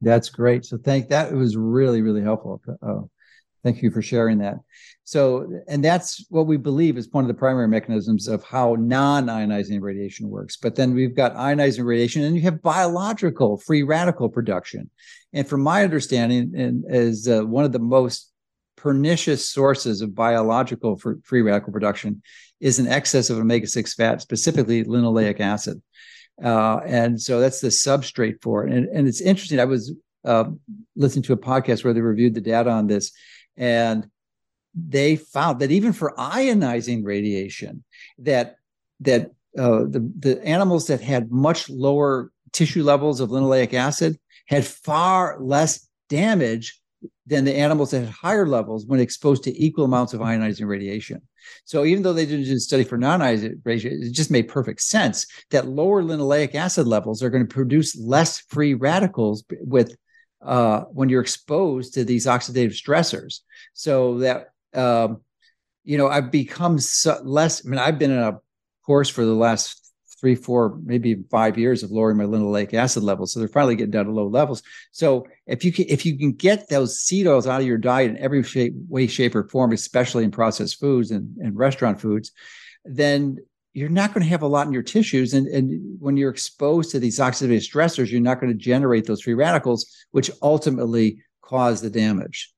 [0.00, 0.64] That's great.
[0.64, 1.32] So thank that.
[1.32, 2.60] Was really really helpful.
[2.82, 3.10] Oh
[3.62, 4.56] Thank you for sharing that.
[5.04, 9.26] So, and that's what we believe is one of the primary mechanisms of how non
[9.26, 10.56] ionizing radiation works.
[10.56, 14.88] But then we've got ionizing radiation and you have biological free radical production.
[15.32, 18.30] And from my understanding, and as uh, one of the most
[18.76, 22.22] pernicious sources of biological free radical production
[22.60, 25.82] is an excess of omega 6 fat, specifically linoleic acid.
[26.42, 28.72] Uh, and so that's the substrate for it.
[28.72, 29.60] And, and it's interesting.
[29.60, 29.94] I was
[30.24, 30.44] uh,
[30.96, 33.12] listening to a podcast where they reviewed the data on this,
[33.56, 34.08] and
[34.74, 37.84] they found that even for ionizing radiation,
[38.18, 38.56] that
[39.00, 44.64] that uh, the the animals that had much lower tissue levels of linoleic acid had
[44.64, 46.80] far less damage
[47.26, 51.22] than the animals that had higher levels when exposed to equal amounts of ionizing radiation.
[51.64, 54.82] So even though they didn't do a study for non-ionizing radiation, it just made perfect
[54.82, 59.96] sense that lower linoleic acid levels are going to produce less free radicals with
[60.42, 63.40] uh, when you're exposed to these oxidative stressors.
[63.72, 65.20] So that um,
[65.84, 67.64] you know, I've become so less.
[67.64, 68.40] I mean, I've been in a
[68.84, 73.32] course for the last three, four, maybe five years of lowering my linoleic acid levels.
[73.32, 74.62] So they're finally getting down to low levels.
[74.92, 78.10] So if you can, if you can get those seed oils out of your diet
[78.10, 82.32] in every shape, way, shape, or form, especially in processed foods and, and restaurant foods,
[82.84, 83.38] then
[83.72, 85.32] you're not going to have a lot in your tissues.
[85.34, 89.22] And, and when you're exposed to these oxidative stressors, you're not going to generate those
[89.22, 92.52] free radicals, which ultimately cause the damage.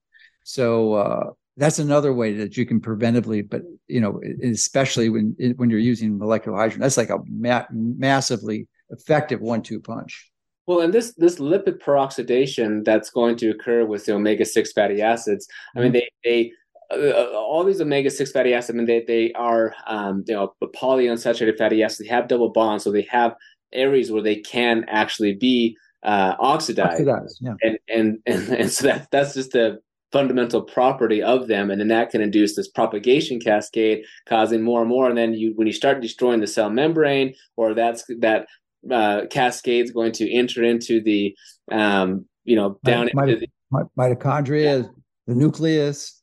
[0.44, 5.70] So uh, that's another way that you can preventively, but you know, especially when when
[5.70, 10.30] you're using molecular hydrogen, that's like a ma- massively effective one-two punch.
[10.66, 15.02] Well, and this this lipid peroxidation that's going to occur with the omega six fatty
[15.02, 15.46] acids.
[15.76, 16.00] I mean, mm-hmm.
[16.24, 16.52] they they
[16.90, 18.74] all these omega six fatty acids.
[18.74, 22.08] I mean, they they are um, you know polyunsaturated fatty acids.
[22.08, 23.34] They have double bonds, so they have
[23.72, 27.06] areas where they can actually be uh, oxidized.
[27.08, 27.54] oxidized yeah.
[27.62, 29.78] and, and and and so that that's just a
[30.12, 34.90] fundamental property of them and then that can induce this propagation cascade causing more and
[34.90, 38.46] more and then you when you start destroying the cell membrane or that's that
[38.90, 41.34] uh, cascade is going to enter into the
[41.70, 44.86] um, you know down Mit- into the mitochondria
[45.26, 46.21] the nucleus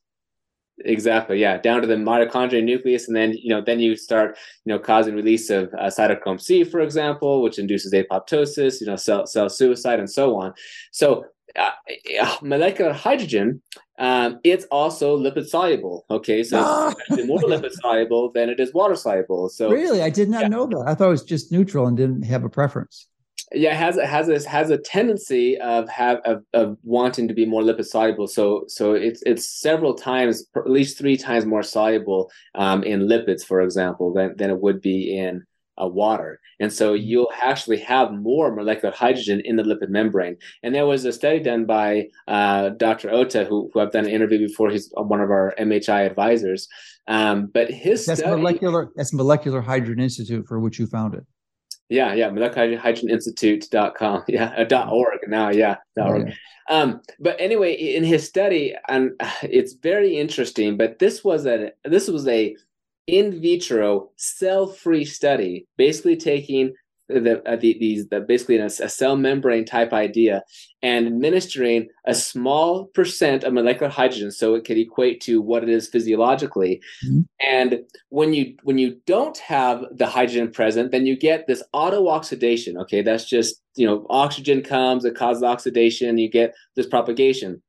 [0.84, 4.72] exactly yeah down to the mitochondria nucleus and then you know then you start you
[4.72, 9.26] know causing release of uh, cytochrome c for example which induces apoptosis you know cell,
[9.26, 10.52] cell suicide and so on
[10.92, 11.24] so
[11.56, 11.70] uh,
[12.20, 13.60] uh, molecular hydrogen,
[13.98, 16.04] um, it's also lipid soluble.
[16.10, 16.94] Okay, so ah.
[17.08, 19.48] it's more lipid soluble than it is water soluble.
[19.48, 20.48] So really, I did not yeah.
[20.48, 20.84] know that.
[20.86, 23.08] I thought it was just neutral and didn't have a preference.
[23.52, 27.34] Yeah, it has it has a, has a tendency of have of, of wanting to
[27.34, 28.28] be more lipid soluble.
[28.28, 33.44] So so it's it's several times, at least three times more soluble um, in lipids,
[33.44, 35.44] for example, than than it would be in
[35.82, 36.40] uh, water.
[36.60, 37.04] And so mm-hmm.
[37.04, 40.36] you'll actually have more molecular hydrogen in the lipid membrane.
[40.62, 43.08] And there was a study done by uh, Dr.
[43.08, 44.70] Ohta, who, who I've done an interview before.
[44.70, 46.68] He's one of our MHI advisors.
[47.06, 51.26] Um, but his that's study, molecular that's Molecular Hydrogen Institute for which you founded.
[51.90, 54.24] Yeah, yeah, molecular hydrogen institute.com.
[54.28, 55.50] Yeah, uh, dot org now.
[55.50, 56.28] Yeah, dot org.
[56.28, 56.34] Yeah.
[56.70, 60.76] Um, but anyway, in his study, and it's very interesting.
[60.76, 62.56] But this was a this was a
[63.06, 66.72] in vitro cell-free study, basically taking
[67.18, 70.42] the, uh, the, these the, basically a, a, cell membrane type idea
[70.82, 75.68] and administering a small percent of molecular hydrogen so it could equate to what it
[75.68, 76.80] is physiologically.
[77.06, 77.20] Mm-hmm.
[77.46, 82.08] and when you when you don't have the hydrogen present then you get this auto
[82.08, 83.02] oxidation okay?
[83.02, 87.62] That's just you know oxygen comes it causes oxidation you get this propagation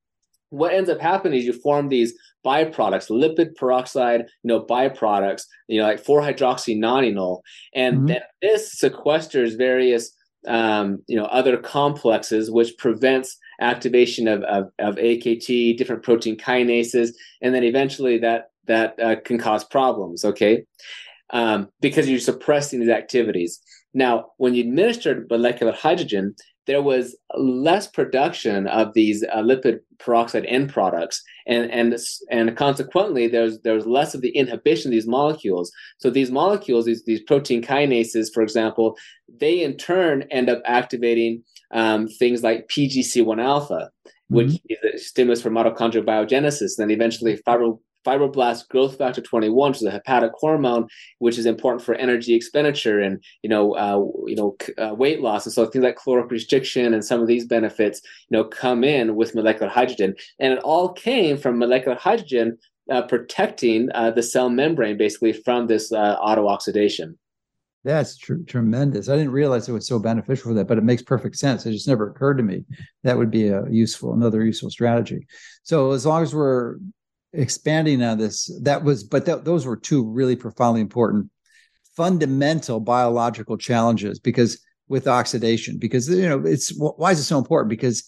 [0.51, 2.13] what ends up happening is you form these
[2.45, 7.41] byproducts, lipid peroxide, you know, byproducts, you know, like 4-hydroxynonenal.
[7.73, 8.05] And mm-hmm.
[8.07, 10.15] then this sequesters various
[10.47, 17.09] um, you know, other complexes, which prevents activation of, of, of AKT, different protein kinases,
[17.41, 20.25] and then eventually that that uh, can cause problems.
[20.25, 20.63] Okay,
[21.31, 23.59] um, because you're suppressing these activities.
[23.93, 26.35] Now, when you administer molecular hydrogen,
[26.67, 31.97] there was less production of these uh, lipid peroxide end products, and and
[32.29, 35.71] and consequently, there's there's less of the inhibition of these molecules.
[35.97, 38.95] So these molecules, these these protein kinases, for example,
[39.39, 43.89] they in turn end up activating um, things like PGC1 alpha,
[44.27, 44.87] which mm-hmm.
[44.87, 49.77] is a stimulus for mitochondrial biogenesis, and then eventually fibro fibroblast growth factor 21 which
[49.77, 50.87] is a hepatic hormone
[51.19, 55.45] which is important for energy expenditure and you know uh, you know uh, weight loss
[55.45, 59.15] and so things like caloric restriction and some of these benefits you know come in
[59.15, 62.57] with molecular hydrogen and it all came from molecular hydrogen
[62.89, 67.17] uh, protecting uh, the cell membrane basically from this uh, auto oxidation
[67.83, 69.09] that's tr- tremendous.
[69.09, 71.65] I didn't realize it was so beneficial for that, but it makes perfect sense.
[71.65, 72.63] It just never occurred to me
[73.03, 75.25] that would be a useful, another useful strategy.
[75.63, 76.75] So as long as we're
[77.33, 81.29] expanding on this, that was, but th- those were two really profoundly important
[81.95, 87.69] fundamental biological challenges because with oxidation, because you know it's why is it so important?
[87.69, 88.03] Because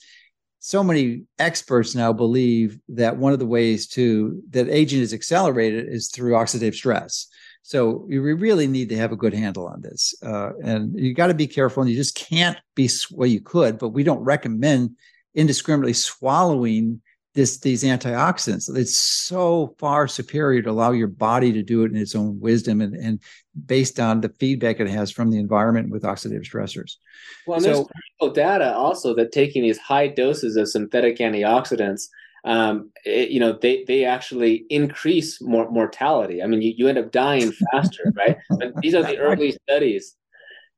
[0.59, 5.87] so many experts now believe that one of the ways to that aging is accelerated
[5.89, 7.27] is through oxidative stress.
[7.61, 11.27] So you really need to have a good handle on this, uh, and you got
[11.27, 11.83] to be careful.
[11.83, 13.27] And you just can't be well.
[13.27, 14.97] You could, but we don't recommend
[15.35, 17.01] indiscriminately swallowing
[17.33, 18.75] this these antioxidants.
[18.75, 22.81] It's so far superior to allow your body to do it in its own wisdom
[22.81, 23.19] and, and
[23.65, 26.95] based on the feedback it has from the environment with oxidative stressors.
[27.47, 27.87] Well, so, there's
[28.19, 32.03] clinical data also that taking these high doses of synthetic antioxidants,
[32.45, 36.43] um, it, you know, they they actually increase more mortality.
[36.43, 38.37] I mean, you, you end up dying faster, right?
[38.49, 40.15] But these are the early studies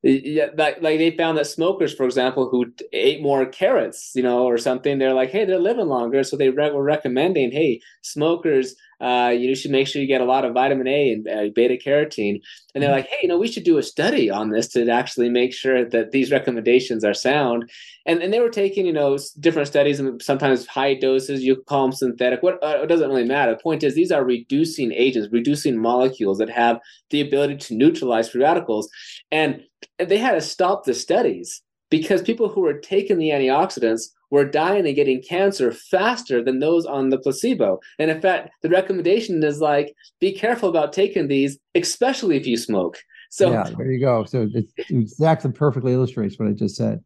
[0.10, 4.46] yeah, like like they found that smokers, for example, who ate more carrots, you know,
[4.46, 6.24] or something, they're like, hey, they're living longer.
[6.24, 10.26] So they re- were recommending, hey, smokers, uh, you should make sure you get a
[10.26, 12.40] lot of vitamin A and uh, beta carotene.
[12.74, 12.98] And they're mm-hmm.
[12.98, 15.86] like, hey, you know, we should do a study on this to actually make sure
[15.86, 17.70] that these recommendations are sound.
[18.06, 21.44] And and they were taking, you know, different studies and sometimes high doses.
[21.44, 22.44] You call them synthetic.
[22.44, 23.54] What uh, it doesn't really matter.
[23.54, 26.80] The point is, these are reducing agents, reducing molecules that have
[27.10, 28.90] the ability to neutralize free radicals.
[29.32, 29.64] And
[30.00, 34.86] they had to stop the studies because people who were taking the antioxidants were dying
[34.86, 37.80] and getting cancer faster than those on the placebo.
[38.00, 42.58] And in fact, the recommendation is like, be careful about taking these, especially if you
[42.58, 42.98] smoke.
[43.30, 44.24] So yeah, there you go.
[44.26, 47.04] So it exactly perfectly illustrates what I just said.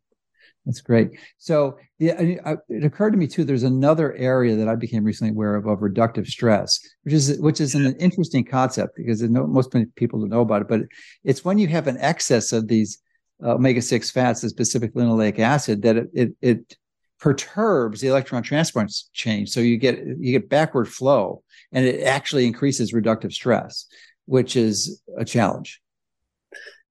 [0.66, 1.12] That's great.
[1.38, 3.44] So yeah, it occurred to me too.
[3.44, 7.60] There's another area that I became recently aware of of reductive stress, which is which
[7.60, 10.68] is an interesting concept because no, most people don't know about it.
[10.68, 10.82] But
[11.24, 13.02] it's when you have an excess of these
[13.44, 16.78] uh, omega six fats, specifically linoleic acid, that it, it, it
[17.20, 19.46] perturbs the electron transport chain.
[19.46, 23.86] So you get you get backward flow, and it actually increases reductive stress,
[24.26, 25.82] which is a challenge.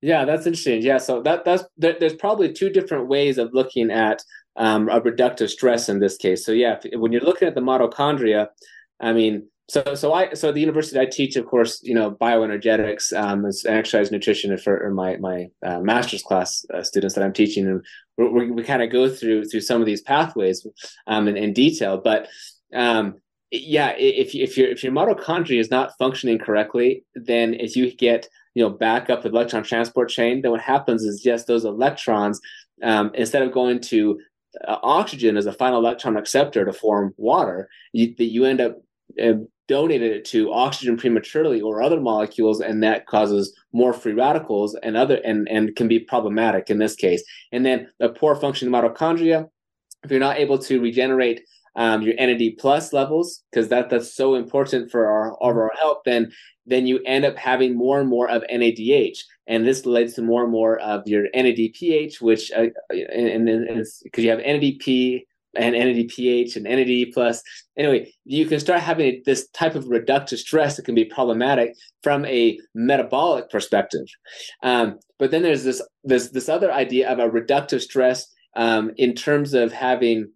[0.00, 0.82] Yeah, that's interesting.
[0.82, 4.22] Yeah, so that that's there's probably two different ways of looking at
[4.56, 6.44] um, a reductive stress in this case.
[6.44, 8.48] So yeah, if, when you're looking at the mitochondria,
[9.00, 13.16] I mean, so so I so the university I teach, of course, you know, bioenergetics
[13.16, 17.66] um, and exercise nutrition for my my uh, master's class uh, students that I'm teaching,
[17.66, 17.84] and
[18.16, 20.66] we we kind of go through through some of these pathways
[21.06, 22.28] um, in, in detail, but
[22.74, 23.16] um,
[23.50, 28.26] yeah, if if your if your mitochondria is not functioning correctly, then if you get
[28.54, 32.40] you know back up the electron transport chain, then what happens is just those electrons,
[32.82, 34.18] um, instead of going to
[34.66, 38.78] uh, oxygen as a final electron acceptor to form water, you, you end up
[39.68, 44.96] donated it to oxygen prematurely or other molecules, and that causes more free radicals and
[44.96, 47.22] other and and can be problematic in this case.
[47.52, 49.48] And then the poor functioning mitochondria,
[50.02, 51.42] if you're not able to regenerate
[51.76, 56.32] um, your NAD plus levels, because that that's so important for our overall health, then
[56.66, 60.42] then you end up having more and more of NADH, and this leads to more
[60.42, 65.24] and more of your NADPH, which uh, and then because you have NADP
[65.58, 67.42] and NADPH and NAD plus.
[67.76, 72.24] Anyway, you can start having this type of reductive stress that can be problematic from
[72.24, 74.06] a metabolic perspective.
[74.62, 79.14] Um, but then there's this this this other idea of a reductive stress um, in
[79.14, 80.30] terms of having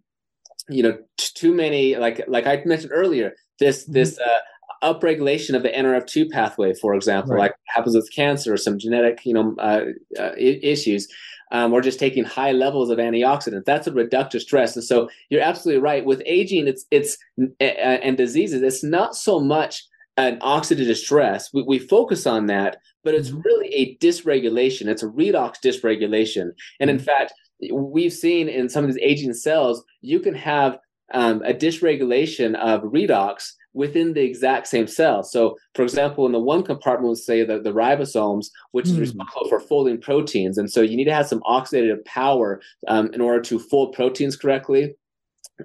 [0.69, 3.93] you know t- too many like like I mentioned earlier this mm-hmm.
[3.93, 4.39] this uh,
[4.83, 7.41] upregulation of the NRF2 pathway, for example, right.
[7.41, 9.85] like happens with cancer or some genetic, you know, uh,
[10.19, 11.07] uh, issues,
[11.53, 13.63] um, or just taking high levels of antioxidants.
[13.65, 14.75] That's a reductive stress.
[14.75, 16.03] And so you're absolutely right.
[16.03, 17.17] With aging, it's it's
[17.59, 19.85] and diseases, it's not so much
[20.17, 21.53] an oxidative stress.
[21.53, 23.41] We, we focus on that, but it's mm-hmm.
[23.41, 24.87] really a dysregulation.
[24.87, 26.51] It's a redox dysregulation.
[26.79, 27.05] And in mm-hmm.
[27.05, 27.33] fact,
[27.71, 30.77] we've seen in some of these aging cells, you can have
[31.13, 35.23] um, a dysregulation of redox within the exact same cell.
[35.23, 38.89] So, for example, in the one compartment, we'll say the, the ribosomes, which mm.
[38.89, 39.01] is hmm.
[39.01, 40.57] responsible for folding proteins.
[40.57, 44.35] And so you need to have some oxidative power um, in order to fold proteins
[44.35, 44.95] correctly.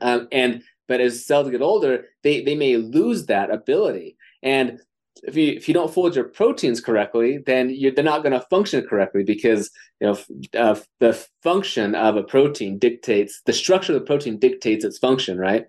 [0.00, 4.16] Um, and but as cells get older, they, they may lose that ability.
[4.42, 4.80] And
[5.22, 8.86] if you if you don't fold your proteins correctly, then they're not going to function
[8.86, 10.18] correctly because you know
[10.59, 15.38] uh, the function of a protein dictates the structure of the protein dictates its function,
[15.38, 15.66] right?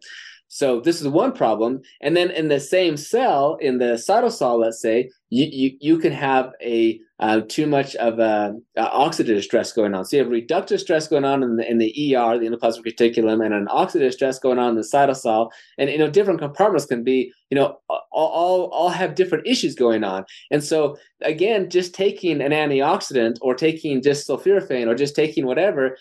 [0.50, 1.82] So this is one problem.
[2.02, 6.12] And then in the same cell, in the cytosol, let's say, you, you, you can
[6.12, 10.06] have a uh, too much of a, oxidative stress going on.
[10.06, 13.45] So you have reductive stress going on in the, in the ER, the endoplasmic reticulum,
[13.45, 15.52] and an oxidative stress going on in the cytosol.
[15.78, 19.76] And you know, different compartments can be, you know, all, all all have different issues
[19.76, 20.26] going on.
[20.50, 25.97] And so again, just taking an antioxidant or taking just sulforaphane or just taking whatever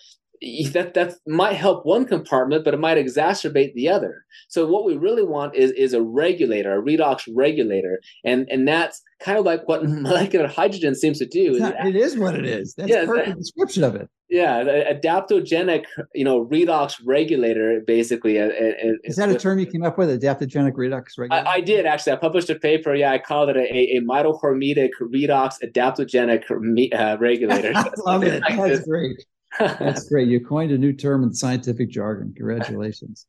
[0.72, 4.24] that that might help one compartment, but it might exacerbate the other.
[4.48, 9.02] So what we really want is is a regulator, a redox regulator, and and that's
[9.20, 11.58] kind of like what molecular hydrogen seems to do.
[11.58, 12.74] Not, it is what it is.
[12.74, 14.08] That's yeah, perfect that, description of it.
[14.30, 14.62] Yeah,
[14.92, 15.84] adaptogenic,
[16.14, 18.36] you know, redox regulator, basically.
[18.36, 20.10] Is that a term you came up with?
[20.10, 21.48] Adaptogenic redox regulator.
[21.48, 22.12] I, I did actually.
[22.12, 22.94] I published a paper.
[22.94, 26.44] Yeah, I called it a, a redox adaptogenic
[26.92, 27.72] uh, regulator.
[27.74, 28.42] I love it.
[28.46, 29.24] That's great.
[29.58, 30.28] That's great.
[30.28, 32.32] You coined a new term in scientific jargon.
[32.36, 33.26] Congratulations.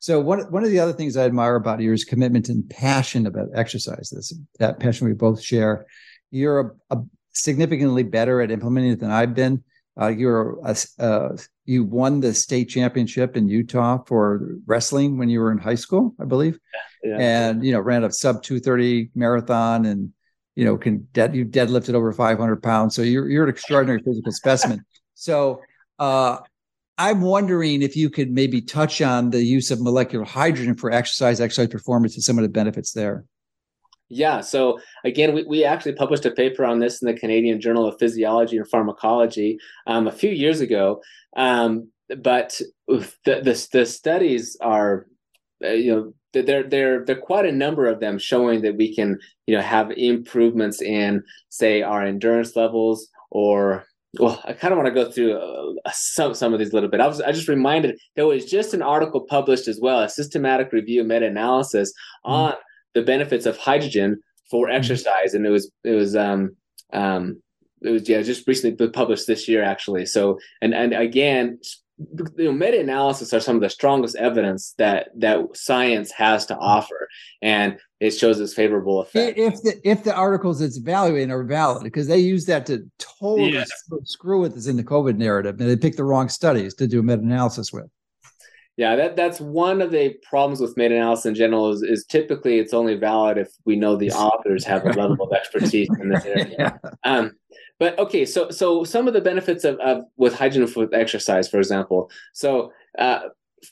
[0.00, 3.26] So one one of the other things I admire about you is commitment and passion
[3.26, 4.10] about exercise.
[4.10, 5.86] This that passion we both share.
[6.30, 7.02] You're a, a
[7.32, 9.62] significantly better at implementing it than I've been.
[9.98, 15.40] Uh, you're a, uh, you won the state championship in Utah for wrestling when you
[15.40, 16.58] were in high school, I believe,
[17.02, 17.16] yeah, yeah.
[17.18, 20.12] and you know ran a sub two thirty marathon and
[20.54, 22.94] you know can dead you deadlifted over five hundred pounds.
[22.94, 24.84] So you're you're an extraordinary physical specimen.
[25.16, 25.62] So
[25.98, 26.38] uh,
[26.98, 31.40] I'm wondering if you could maybe touch on the use of molecular hydrogen for exercise,
[31.40, 33.24] exercise performance, and some of the benefits there.
[34.08, 34.40] Yeah.
[34.40, 37.98] So again, we, we actually published a paper on this in the Canadian Journal of
[37.98, 39.58] Physiology and Pharmacology
[39.88, 41.02] um, a few years ago.
[41.36, 45.06] Um, but the, the, the studies are,
[45.64, 49.18] uh, you know, there there there quite a number of them showing that we can
[49.46, 53.86] you know have improvements in say our endurance levels or
[54.18, 56.88] well, I kind of want to go through uh, some some of these a little
[56.88, 57.00] bit.
[57.00, 60.72] I was I just reminded there was just an article published as well, a systematic
[60.72, 61.92] review meta analysis
[62.24, 62.32] mm-hmm.
[62.32, 62.54] on
[62.94, 64.76] the benefits of hydrogen for mm-hmm.
[64.76, 66.56] exercise, and it was it was um
[66.92, 67.42] um
[67.82, 70.06] it was yeah just recently published this year actually.
[70.06, 71.58] So and and again
[71.98, 77.08] you know, meta-analysis are some of the strongest evidence that that science has to offer,
[77.40, 79.38] and it shows its favorable effect.
[79.38, 83.54] If the if the articles it's evaluating are valid, because they use that to totally
[83.54, 83.64] yeah.
[84.04, 87.00] screw with us in the COVID narrative, and they pick the wrong studies to do
[87.00, 87.90] a meta-analysis with.
[88.76, 92.74] Yeah, that that's one of the problems with meta-analysis in general is, is typically it's
[92.74, 96.54] only valid if we know the authors have a level of expertise in this area.
[96.58, 96.90] yeah.
[97.04, 97.32] um,
[97.78, 101.58] but okay, so so some of the benefits of, of with hydrogen with exercise, for
[101.58, 102.10] example.
[102.32, 103.20] So uh,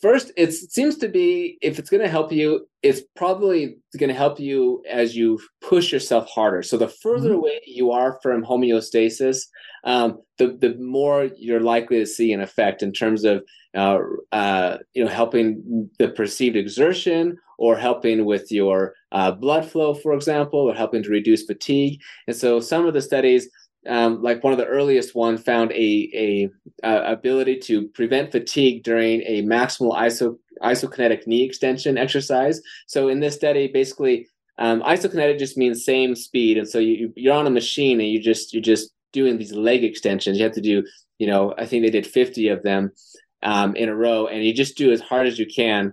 [0.01, 4.15] first, it seems to be if it's going to help you, it's probably going to
[4.15, 6.63] help you as you push yourself harder.
[6.63, 7.39] So the further mm-hmm.
[7.39, 9.43] away you are from homeostasis,
[9.85, 13.43] um, the the more you're likely to see an effect in terms of
[13.75, 13.99] uh,
[14.33, 20.13] uh, you know helping the perceived exertion or helping with your uh, blood flow, for
[20.13, 22.01] example, or helping to reduce fatigue.
[22.27, 23.49] And so some of the studies
[23.87, 26.49] um, like one of the earliest one found a, a,
[26.83, 32.61] a, ability to prevent fatigue during a maximal iso, isokinetic knee extension exercise.
[32.87, 34.29] So in this study, basically,
[34.59, 38.21] um, isokinetic just means same speed, and so you, you're on a machine and you
[38.21, 40.39] just you're just doing these leg extensions.
[40.39, 40.85] You have to do,
[41.19, 42.93] you know, I think they did 50 of them
[43.43, 45.93] um, in a row, and you just do as hard as you can.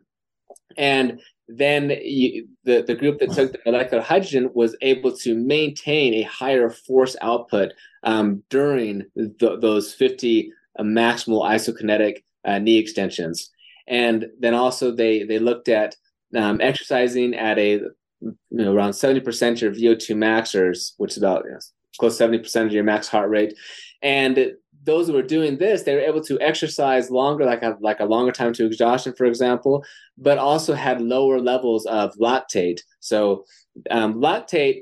[0.78, 1.22] And
[1.58, 6.22] then you, the, the group that took the molecular hydrogen was able to maintain a
[6.24, 7.74] higher force output
[8.04, 13.52] um, during the, those 50 uh, maximal isokinetic uh, knee extensions.
[13.88, 15.96] And then also they, they looked at
[16.36, 17.82] um, exercising at a
[18.22, 21.60] you know, around 70% of your VO2 max, or which is about you know,
[22.00, 23.56] close to 70% of your max heart rate.
[24.02, 28.00] And those who were doing this, they were able to exercise longer, like a like
[28.00, 29.84] a longer time to exhaustion, for example,
[30.18, 32.82] but also had lower levels of lactate.
[33.00, 33.46] So
[33.90, 34.82] um, lactate,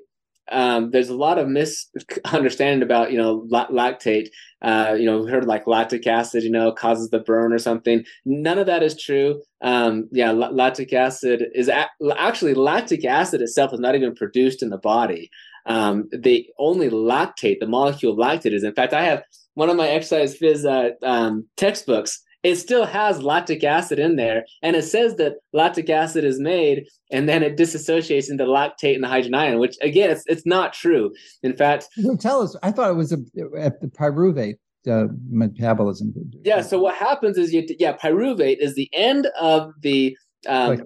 [0.51, 4.29] um, there's a lot of misunderstanding about you know lactate.
[4.61, 8.03] Uh, you know, heard like lactic acid, you know, causes the burn or something.
[8.25, 9.41] None of that is true.
[9.61, 11.87] Um, yeah, lactic acid is a-
[12.17, 15.29] actually lactic acid itself is not even produced in the body.
[15.65, 16.09] Um,
[16.57, 18.63] only lactate the molecule lactate is.
[18.63, 19.23] In fact, I have
[19.59, 24.45] one of my exercise phys uh, um, textbooks, it still has lactic acid in there,
[24.63, 29.03] and it says that lactic acid is made, and then it disassociates into lactate and
[29.03, 31.11] the hydrogen ion, which again, it's it's not true.
[31.43, 31.89] In fact,
[32.21, 32.55] tell us.
[32.63, 33.17] I thought it was a,
[33.59, 34.55] at the pyruvate
[34.89, 36.13] uh, metabolism.
[36.45, 36.61] Yeah.
[36.61, 40.15] So what happens is you yeah pyruvate is the end of the
[40.47, 40.81] um,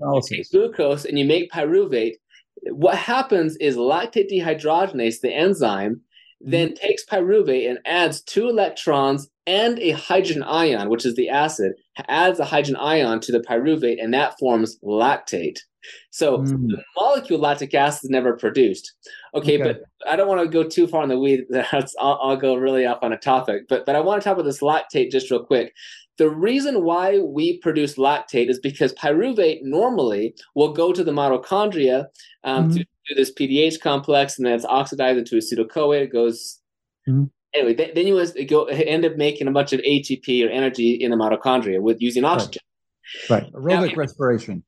[0.52, 2.14] glucose, and you make pyruvate.
[2.72, 6.02] What happens is lactate dehydrogenase, the enzyme,
[6.44, 6.86] then mm-hmm.
[6.86, 11.74] takes pyruvate and adds two electrons and a hydrogen ion, which is the acid,
[12.08, 15.60] adds a hydrogen ion to the pyruvate, and that forms lactate.
[16.12, 16.68] So mm.
[16.68, 18.94] the molecule lactic acid is never produced.
[19.36, 21.44] Okay, okay, but I don't want to go too far in the weed.
[22.00, 24.46] I'll, I'll, go really off on a topic, but but I want to talk about
[24.46, 25.74] this lactate just real quick.
[26.18, 32.06] The reason why we produce lactate is because pyruvate normally will go to the mitochondria
[32.44, 32.78] um, mm-hmm.
[32.78, 36.04] to do this PDH complex, and then it's oxidized into acetyl CoA.
[36.04, 36.60] It goes
[37.08, 37.26] mm-hmm.
[37.54, 40.94] anyway, th- then you was go end up making a bunch of ATP or energy
[40.94, 42.62] in the mitochondria with using oxygen.
[43.30, 43.54] Right, right.
[43.54, 44.64] aerobic now, respiration.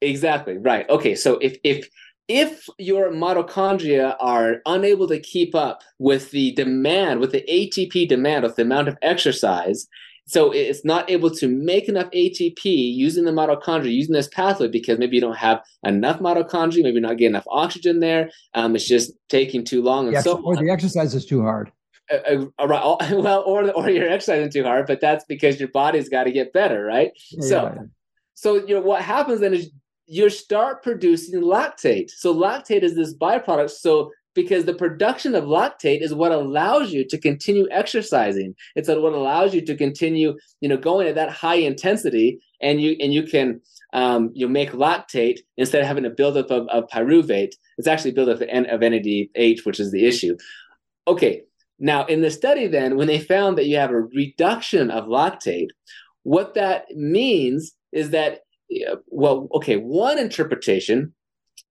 [0.00, 0.88] Exactly right.
[0.88, 1.88] Okay, so if if
[2.28, 8.44] if your mitochondria are unable to keep up with the demand, with the ATP demand,
[8.44, 9.88] with the amount of exercise,
[10.30, 14.96] so it's not able to make enough ATP using the mitochondria, using this pathway, because
[14.96, 18.30] maybe you don't have enough mitochondria, maybe not getting enough oxygen there.
[18.54, 21.72] Um, it's just taking too long, and so or the exercise is too hard.
[22.12, 26.24] Uh, uh, well, or or you're exercising too hard, but that's because your body's got
[26.24, 27.10] to get better, right?
[27.32, 27.88] Yeah, so,
[28.34, 29.72] so you know what happens then is
[30.06, 32.10] you start producing lactate.
[32.10, 33.70] So lactate is this byproduct.
[33.70, 34.12] So
[34.42, 38.54] because the production of lactate is what allows you to continue exercising.
[38.74, 42.96] It's what allows you to continue, you know, going at that high intensity, and you
[43.00, 43.60] and you can
[43.92, 47.52] um, you make lactate instead of having a buildup of, of pyruvate.
[47.78, 50.36] It's actually buildup of, of NADH, which is the issue.
[51.06, 51.42] Okay,
[51.78, 55.68] now in the study, then when they found that you have a reduction of lactate,
[56.22, 58.40] what that means is that
[59.08, 61.12] well, okay, one interpretation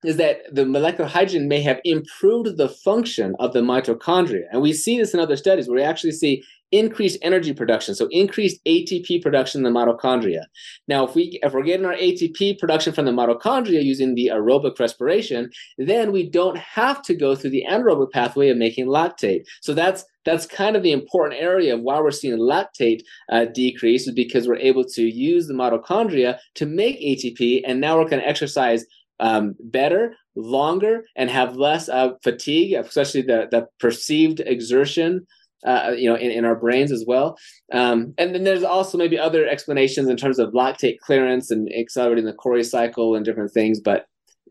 [0.04, 4.44] is that the molecular hydrogen may have improved the function of the mitochondria.
[4.52, 8.08] And we see this in other studies where we actually see increased energy production, so
[8.12, 10.44] increased ATP production in the mitochondria.
[10.88, 14.80] Now, if we if we're getting our ATP production from the mitochondria using the aerobic
[14.80, 19.42] respiration, then we don't have to go through the anaerobic pathway of making lactate.
[19.62, 24.08] So that's that's kind of the important area of why we're seeing lactate uh, decrease
[24.08, 28.22] is because we're able to use the mitochondria to make ATP, and now we're going
[28.22, 28.86] to exercise
[29.20, 35.26] um, better, longer, and have less uh, fatigue, especially the, the perceived exertion.
[35.66, 37.38] Uh, you know, in, in our brains as well.
[37.74, 42.24] Um, and then there's also maybe other explanations in terms of lactate clearance and accelerating
[42.24, 43.82] the Cori cycle and different things.
[43.82, 44.06] But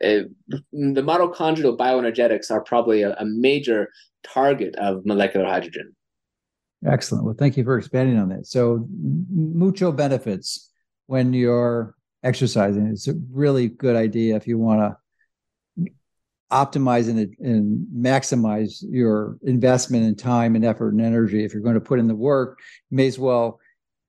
[0.05, 3.89] uh, the mitochondrial bioenergetics are probably a, a major
[4.23, 5.97] target of molecular hydrogen.
[6.87, 7.25] Excellent.
[7.25, 8.47] Well, thank you for expanding on that.
[8.47, 8.87] So,
[9.31, 10.71] mucho benefits
[11.07, 11.95] when you're
[12.29, 12.87] exercising.
[12.89, 14.97] It's a really good idea if you want to
[16.53, 21.45] optimize and, and maximize your investment in time and effort and energy.
[21.45, 22.59] If you're going to put in the work,
[22.91, 23.61] you may as well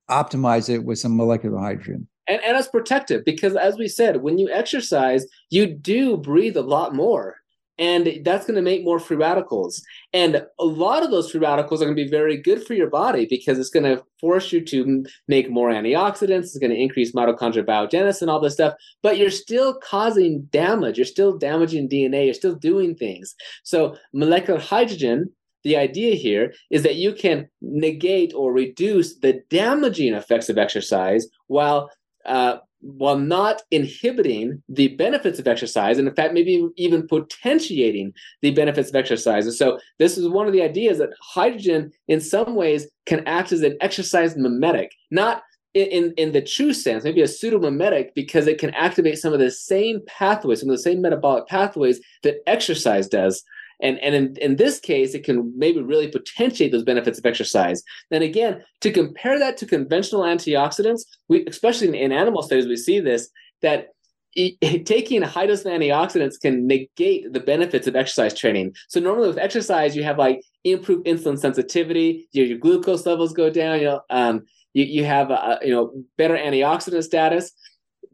[0.10, 2.08] optimize it with some molecular hydrogen.
[2.28, 6.62] And, and it's protective because, as we said, when you exercise, you do breathe a
[6.62, 7.39] lot more
[7.80, 9.82] and that's going to make more free radicals.
[10.14, 12.90] And a lot of those free radicals are going to be very good for your
[12.90, 16.44] body because it's going to force you to make more antioxidants.
[16.44, 18.74] It's going to increase mitochondrial biogenesis and all this stuff.
[19.02, 20.98] But you're still causing damage.
[20.98, 22.26] You're still damaging DNA.
[22.26, 23.34] You're still doing things.
[23.64, 25.32] So molecular hydrogen.
[25.66, 31.28] The idea here is that you can negate or reduce the damaging effects of exercise
[31.48, 31.90] while
[32.26, 38.52] uh, while not inhibiting the benefits of exercise, and in fact, maybe even potentiating the
[38.52, 39.46] benefits of exercise.
[39.46, 43.52] And so, this is one of the ideas that hydrogen, in some ways, can act
[43.52, 48.60] as an exercise mimetic, not in, in the true sense, maybe a pseudomimetic, because it
[48.60, 53.08] can activate some of the same pathways, some of the same metabolic pathways that exercise
[53.08, 53.44] does.
[53.82, 57.82] And, and in, in this case, it can maybe really potentiate those benefits of exercise.
[58.10, 62.76] Then again, to compare that to conventional antioxidants, we especially in, in animal studies, we
[62.76, 63.30] see this
[63.62, 63.90] that
[64.86, 68.76] taking high dose of antioxidants can negate the benefits of exercise training.
[68.88, 73.50] So normally with exercise, you have like improved insulin sensitivity, your, your glucose levels go
[73.50, 77.52] down, you know, um, you, you have a, you know better antioxidant status.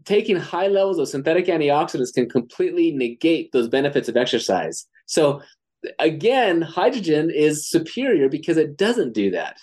[0.06, 4.88] Taking high levels of synthetic antioxidants can completely negate those benefits of exercise.
[5.06, 5.42] So
[6.00, 9.58] again, hydrogen is superior because it doesn't do that.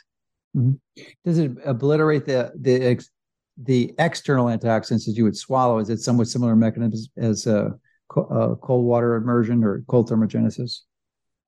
[0.56, 1.02] Mm-hmm.
[1.24, 3.10] Does it obliterate the the ex,
[3.56, 5.78] the external antioxidants that you would swallow?
[5.78, 7.70] Is it somewhat similar mechanism as uh,
[8.08, 10.80] co- uh, cold water immersion or cold thermogenesis?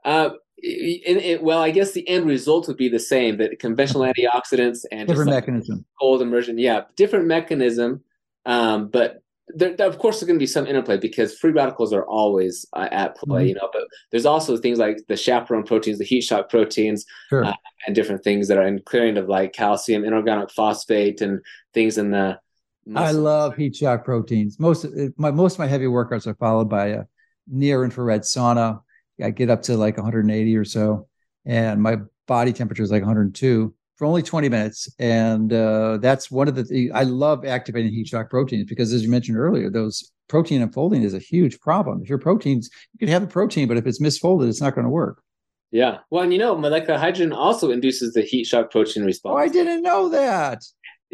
[0.05, 3.36] Uh, it, it, well, I guess the end result would be the same.
[3.38, 8.03] That conventional antioxidants and different mechanism, cold immersion, yeah, different mechanism.
[8.47, 12.05] Um, but there, of course, there's going to be some interplay because free radicals are
[12.07, 13.49] always uh, at play, mm-hmm.
[13.49, 13.68] you know.
[13.72, 17.45] But there's also things like the chaperone proteins, the heat shock proteins, sure.
[17.45, 17.53] uh,
[17.86, 21.40] and different things that are in clearing of like calcium, inorganic phosphate, and
[21.72, 22.38] things in the.
[22.86, 23.07] Muscle.
[23.07, 24.61] I love heat shock proteins.
[24.61, 24.86] Most
[25.16, 27.05] my most of my heavy workouts are followed by a
[27.49, 28.80] near infrared sauna.
[29.22, 31.09] I get up to like 180 or so,
[31.47, 34.88] and my body temperature is like 102 for only 20 minutes.
[34.99, 39.03] And uh, that's one of the th- I love activating heat shock proteins because, as
[39.03, 42.01] you mentioned earlier, those protein unfolding is a huge problem.
[42.03, 44.84] If your proteins, you can have the protein, but if it's misfolded, it's not going
[44.84, 45.22] to work.
[45.70, 45.99] Yeah.
[46.11, 49.34] Well, and you know, molecular hydrogen also induces the heat shock protein response.
[49.34, 50.62] Oh, I didn't know that.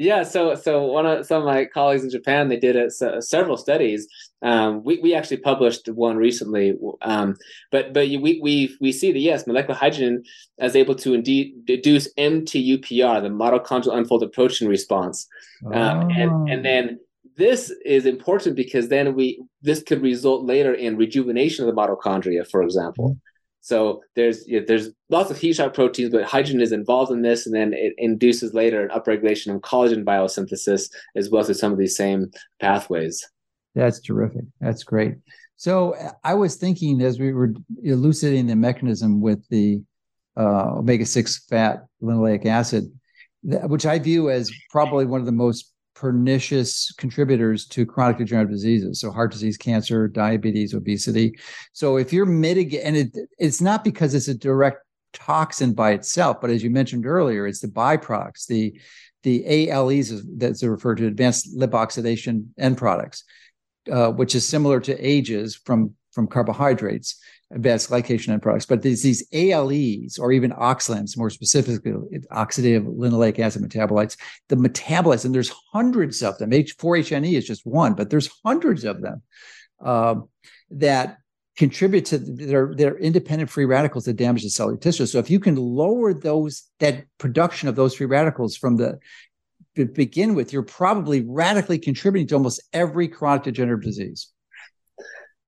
[0.01, 3.21] Yeah, so so one of some of my colleagues in Japan they did it, so,
[3.21, 4.09] several studies
[4.41, 7.37] Um, we, we actually published one recently, um,
[7.71, 10.23] but but we, we we see that yes, molecular hydrogen
[10.59, 15.27] is able to indeed deduce MTUPR, the mitochondrial unfolded protein response,
[15.67, 15.71] oh.
[15.71, 16.99] and and then
[17.37, 19.27] this is important because then we
[19.61, 23.19] this could result later in rejuvenation of the mitochondria, for example.
[23.61, 27.23] So there's you know, there's lots of heat shock proteins, but hydrogen is involved in
[27.23, 31.73] this, and then it induces later an upregulation of collagen biosynthesis as well as some
[31.73, 32.31] of these same
[32.61, 33.27] pathways.
[33.75, 34.45] That's terrific.
[34.61, 35.17] That's great.
[35.57, 35.95] So
[36.25, 37.53] I was thinking as we were
[37.85, 39.83] elucidating the mechanism with the
[40.37, 42.91] uh, omega six fat linoleic acid,
[43.43, 45.70] which I view as probably one of the most
[46.01, 49.01] pernicious contributors to chronic degenerative diseases.
[49.01, 51.39] So heart disease cancer diabetes obesity.
[51.73, 54.79] So if you're mitigating and it, it's not because it's a direct
[55.13, 58.81] toxin by itself but as you mentioned earlier it's the byproducts the
[59.25, 63.25] the ALEs that's referred to advanced lipoxidation end products
[63.91, 67.21] uh, which is similar to AGEs from from carbohydrates,
[67.53, 68.67] advanced glycation end products.
[68.67, 71.93] But these these ALEs or even OXLAMs, more specifically
[72.33, 74.17] oxidative linoleic acid metabolites,
[74.49, 76.51] the metabolites, and there's hundreds of them.
[76.51, 79.23] H4HNE is just one, but there's hundreds of them
[79.85, 80.17] uh,
[80.71, 81.19] that
[81.57, 85.05] contribute to their, their independent free radicals that damage the cellular tissue.
[85.05, 88.99] So if you can lower those that production of those free radicals from the
[89.75, 94.29] begin with, you're probably radically contributing to almost every chronic degenerative disease.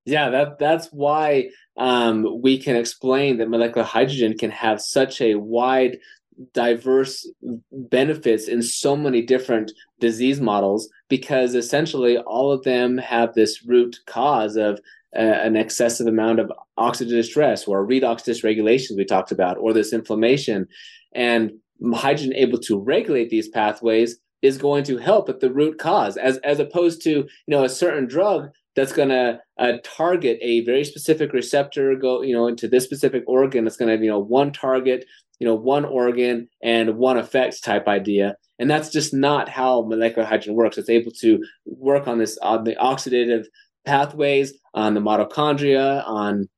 [0.04, 5.36] Yeah, that that's why um, we can explain that molecular hydrogen can have such a
[5.36, 5.98] wide,
[6.52, 7.28] diverse
[7.70, 13.98] benefits in so many different disease models because essentially all of them have this root
[14.06, 14.80] cause of
[15.14, 19.92] uh, an excessive amount of oxidative stress or redox dysregulation we talked about, or this
[19.92, 20.66] inflammation,
[21.14, 21.52] and
[21.94, 26.38] hydrogen able to regulate these pathways is going to help at the root cause as
[26.38, 30.84] as opposed to you know a certain drug that's going to uh, target a very
[30.84, 34.52] specific receptor go you know into this specific organ that's going to you know one
[34.52, 35.04] target
[35.38, 40.26] you know one organ and one effect type idea and that's just not how molecular
[40.26, 43.44] hydrogen works it's able to work on this on the oxidative
[43.84, 46.48] pathways on the mitochondria on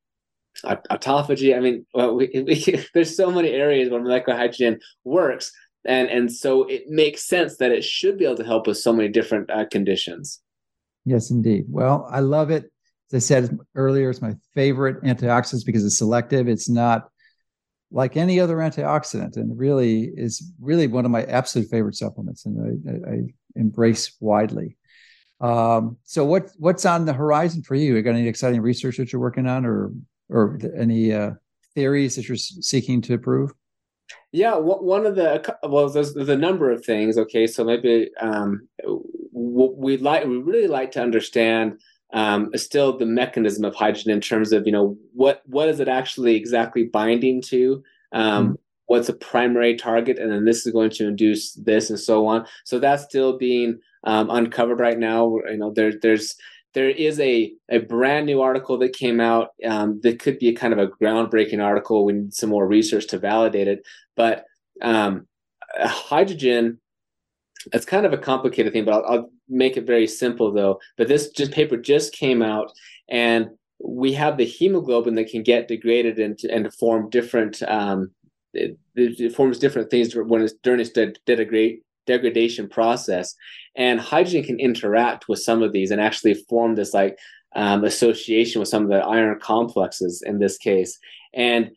[0.63, 1.55] autophagy.
[1.55, 5.51] I mean, well, we, we, there's so many areas where molecular hydrogen works,
[5.85, 8.93] and and so it makes sense that it should be able to help with so
[8.93, 10.41] many different uh, conditions.
[11.05, 11.65] Yes, indeed.
[11.69, 12.71] Well, I love it.
[13.11, 16.47] As I said earlier, it's my favorite antioxidants because it's selective.
[16.47, 17.09] It's not
[17.91, 22.81] like any other antioxidant, and really is really one of my absolute favorite supplements, and
[22.89, 23.17] I, I
[23.55, 24.77] embrace widely.
[25.39, 27.95] Um, so, what what's on the horizon for you?
[27.95, 29.91] You got any exciting research that you're working on, or
[30.29, 31.31] or any uh,
[31.75, 33.51] theories that you're seeking to prove?
[34.31, 37.17] Yeah, one of the well, there's, there's a number of things.
[37.17, 38.67] Okay, so maybe um,
[39.55, 41.79] we like we really like to understand
[42.13, 45.87] um, still the mechanism of hydrogen in terms of you know what what is it
[45.87, 47.83] actually exactly binding to.
[48.11, 48.53] Um, mm-hmm.
[48.87, 52.45] What's a primary target, and then this is going to induce this, and so on.
[52.65, 55.37] So that's still being um, uncovered right now.
[55.49, 56.35] You know, there there's
[56.75, 60.53] there is a, a brand new article that came out um, that could be a
[60.53, 62.05] kind of a groundbreaking article.
[62.05, 63.87] We need some more research to validate it.
[64.15, 64.43] But
[64.81, 65.25] um,
[65.79, 66.79] hydrogen,
[67.73, 70.79] it's kind of a complicated thing, but I'll, I'll, make it very simple though.
[70.97, 72.71] But this just paper just came out,
[73.09, 73.49] and
[73.79, 77.61] we have the hemoglobin that can get degraded and and form different.
[77.63, 78.11] Um,
[78.53, 83.35] it, it, forms different things when it's during its de- de- degradation process.
[83.75, 87.17] And hydrogen can interact with some of these and actually form this like
[87.55, 90.97] um, association with some of the iron complexes in this case.
[91.33, 91.71] And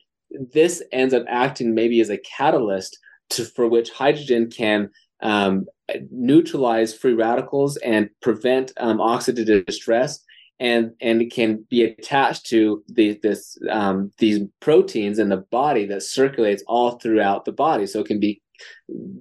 [0.53, 2.99] this ends up acting maybe as a catalyst
[3.31, 4.91] to, for which hydrogen can
[5.23, 5.67] um,
[6.11, 10.25] neutralize free radicals and prevent um, oxidative stress
[10.61, 15.87] and and it can be attached to the, this um, these proteins in the body
[15.87, 18.41] that circulates all throughout the body so it can be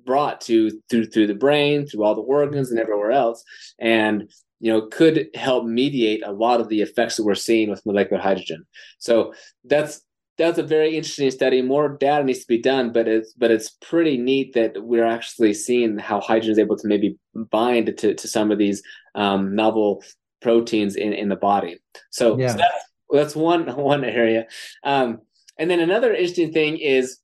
[0.05, 3.43] brought to through through the brain, through all the organs and everywhere else,
[3.79, 7.85] and you know could help mediate a lot of the effects that we're seeing with
[7.85, 8.65] molecular hydrogen.
[8.97, 10.01] So that's
[10.37, 11.61] that's a very interesting study.
[11.61, 15.53] More data needs to be done, but it's but it's pretty neat that we're actually
[15.53, 18.83] seeing how hydrogen is able to maybe bind to, to some of these
[19.15, 20.03] um, novel
[20.41, 21.79] proteins in, in the body.
[22.11, 22.49] So, yeah.
[22.49, 24.45] so that's, that's one one area.
[24.83, 25.21] Um,
[25.57, 27.19] and then another interesting thing is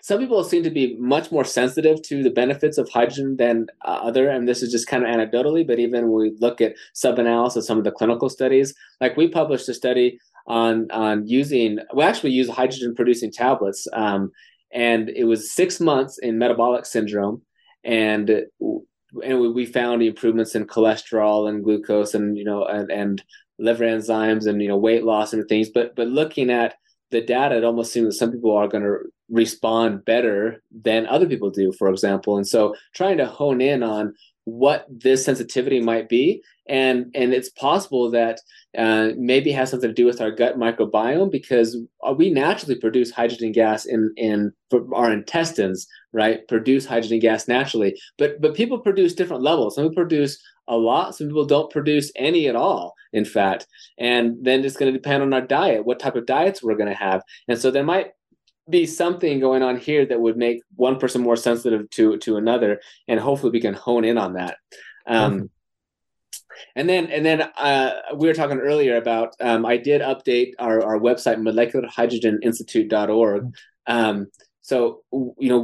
[0.00, 3.98] some people seem to be much more sensitive to the benefits of hydrogen than uh,
[4.02, 7.66] other and this is just kind of anecdotally but even when we look at sub-analysis
[7.66, 10.18] some of the clinical studies like we published a study
[10.48, 14.32] on on using we actually use hydrogen producing tablets um,
[14.72, 17.42] and it was six months in metabolic syndrome
[17.84, 18.42] and
[19.24, 23.22] and we, found improvements in cholesterol and glucose and you know and, and
[23.58, 25.68] liver enzymes and you know weight loss and things.
[25.70, 26.74] But but looking at
[27.10, 28.98] the data it almost seems that some people are going to
[29.30, 32.36] respond better than other people do for example.
[32.36, 34.14] And so trying to hone in on
[34.48, 36.42] what this sensitivity might be.
[36.68, 38.40] And and it's possible that
[38.76, 41.76] uh, maybe has something to do with our gut microbiome because
[42.16, 44.52] we naturally produce hydrogen gas in in
[44.94, 46.46] our intestines right?
[46.48, 47.94] Produce hydrogen gas naturally.
[48.16, 49.74] But but people produce different levels.
[49.74, 51.14] Some people produce a lot.
[51.14, 53.66] Some people don't produce any at all in fact.
[53.98, 56.90] And then it's going to depend on our diet what type of diets we're going
[56.90, 57.22] to have.
[57.48, 58.12] And so there might
[58.68, 62.80] be something going on here that would make one person more sensitive to to another
[63.06, 64.56] and hopefully we can hone in on that.
[65.06, 65.46] Um, mm-hmm.
[66.76, 70.82] and then and then uh, we were talking earlier about um, i did update our,
[70.82, 73.54] our website molecularhydrogeninstitute.org
[73.86, 74.26] um,
[74.60, 75.02] so
[75.38, 75.62] you know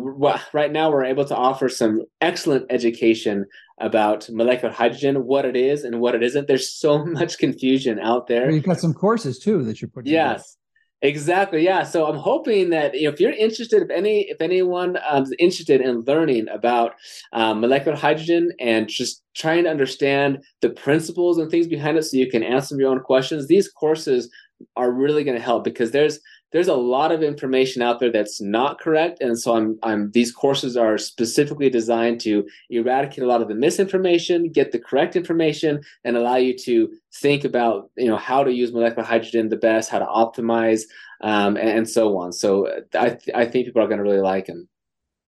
[0.54, 3.44] right now we're able to offer some excellent education
[3.78, 6.46] about molecular hydrogen what it is and what it isn't.
[6.46, 8.48] There's so much confusion out there.
[8.50, 10.56] You've got some courses too that you're putting yes
[11.04, 11.62] Exactly.
[11.62, 11.82] Yeah.
[11.84, 15.34] So I'm hoping that you know, if you're interested, if any, if anyone um, is
[15.38, 16.94] interested in learning about
[17.34, 22.16] um, molecular hydrogen and just trying to understand the principles and things behind it, so
[22.16, 24.30] you can answer your own questions, these courses
[24.76, 26.20] are really going to help because there's
[26.54, 29.20] there's a lot of information out there that's not correct.
[29.20, 33.54] And so i'm i'm these courses are specifically designed to eradicate a lot of the
[33.54, 38.52] misinformation get the correct information and allow you to think about you know how to
[38.52, 40.82] use molecular hydrogen the best how to optimize
[41.22, 42.32] um, and, and, so on.
[42.32, 44.68] So i th- i think people are going to really like them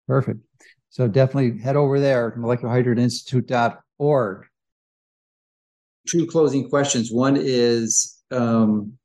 [0.07, 0.41] perfect.
[0.91, 4.47] So definitely head over there molecularhydrogeninstitute.org
[6.09, 7.11] two closing questions.
[7.11, 8.97] One is um,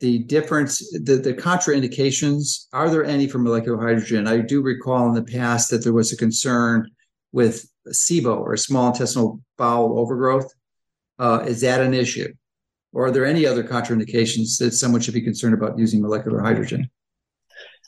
[0.00, 4.28] the difference, the, the contraindications, are there any for molecular hydrogen?
[4.28, 6.90] I do recall in the past that there was a concern
[7.32, 10.52] with SIBO or small intestinal bowel overgrowth.
[11.18, 12.32] Uh, is that an issue?
[12.92, 16.88] Or are there any other contraindications that someone should be concerned about using molecular hydrogen?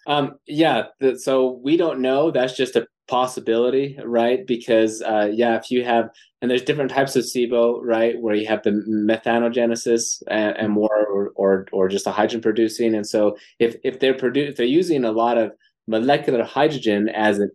[0.07, 0.87] Um, yeah,
[1.17, 2.31] so we don't know.
[2.31, 4.47] That's just a possibility, right?
[4.47, 8.47] Because uh, yeah, if you have and there's different types of SIBO, right, where you
[8.47, 10.74] have the methanogenesis and, and mm-hmm.
[10.74, 14.57] more, or, or, or just a hydrogen producing, and so if if they're produ- if
[14.57, 15.53] they're using a lot of
[15.86, 17.51] molecular hydrogen as an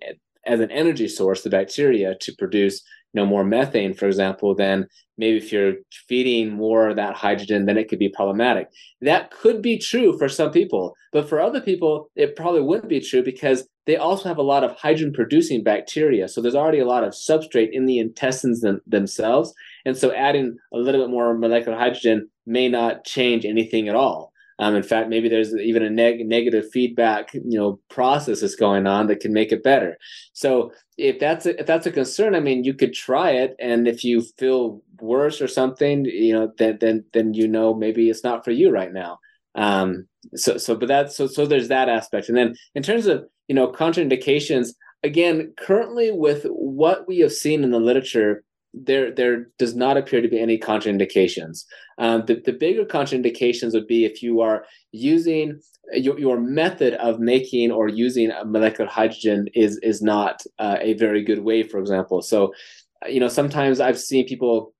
[0.45, 2.83] as an energy source, the bacteria to produce
[3.13, 5.75] you know more methane, for example, then maybe if you're
[6.07, 8.67] feeding more of that hydrogen, then it could be problematic.
[9.01, 12.99] That could be true for some people, but for other people, it probably wouldn't be
[12.99, 16.27] true because they also have a lot of hydrogen producing bacteria.
[16.27, 19.53] So there's already a lot of substrate in the intestines them, themselves.
[19.85, 24.33] And so adding a little bit more molecular hydrogen may not change anything at all.
[24.57, 28.87] Um, in fact, maybe there's even a neg- negative feedback, you know, process that's going
[28.87, 29.97] on that can make it better.
[30.31, 33.85] So if that's a, if that's a concern, I mean, you could try it, and
[33.85, 38.23] if you feel worse or something, you know, then then then you know maybe it's
[38.23, 39.19] not for you right now.
[39.55, 43.25] Um, so so but that's so so there's that aspect, and then in terms of
[43.47, 44.69] you know contraindications,
[45.03, 48.43] again, currently with what we have seen in the literature,
[48.73, 51.63] there there does not appear to be any contraindications.
[51.97, 55.59] Um, the, the bigger contraindications would be if you are using
[55.93, 60.93] your, your method of making or using a molecular hydrogen is is not uh, a
[60.93, 62.21] very good way, for example.
[62.21, 62.53] So,
[63.07, 64.73] you know, sometimes I've seen people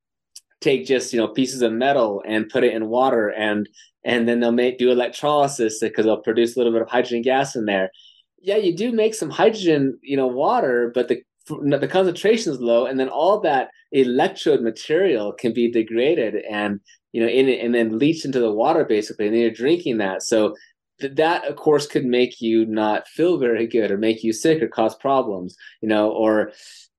[0.61, 3.69] take just you know pieces of metal and put it in water and
[4.05, 7.55] and then they'll make do electrolysis because they'll produce a little bit of hydrogen gas
[7.55, 7.89] in there.
[8.41, 12.85] Yeah, you do make some hydrogen, you know, water, but the the concentration is low,
[12.85, 16.79] and then all that electrode material can be degraded and
[17.11, 20.23] you know in and then leach into the water basically, and then you're drinking that.
[20.23, 20.55] So
[21.01, 24.61] th- that of course could make you not feel very good or make you sick
[24.61, 26.51] or cause problems, you know, or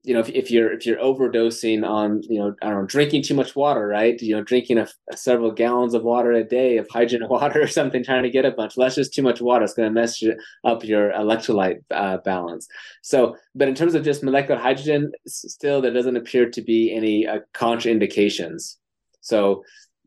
[0.07, 3.23] you know, if, if you're if you're overdosing on, you know, I don't know, drinking
[3.23, 4.21] too much water, right?
[4.23, 7.67] You know, drinking a, a several gallons of water a day of hydrogen water or
[7.67, 8.77] something, trying to get a bunch.
[8.77, 9.65] Well, that's just too much water.
[9.65, 12.69] It's going to mess you, up your electrolyte uh, balance.
[13.03, 17.27] So, but in terms of just molecular hydrogen, still there doesn't appear to be any
[17.27, 18.77] uh, contraindications.
[19.23, 19.65] So,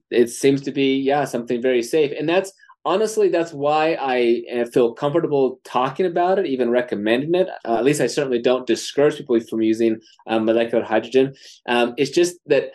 [0.09, 2.53] it seems to be yeah something very safe, and that's
[2.85, 7.47] honestly, that's why I uh, feel comfortable talking about it, even recommending it.
[7.65, 11.35] Uh, at least I certainly don't discourage people from using um, molecular hydrogen.
[11.67, 12.71] Um, it's just that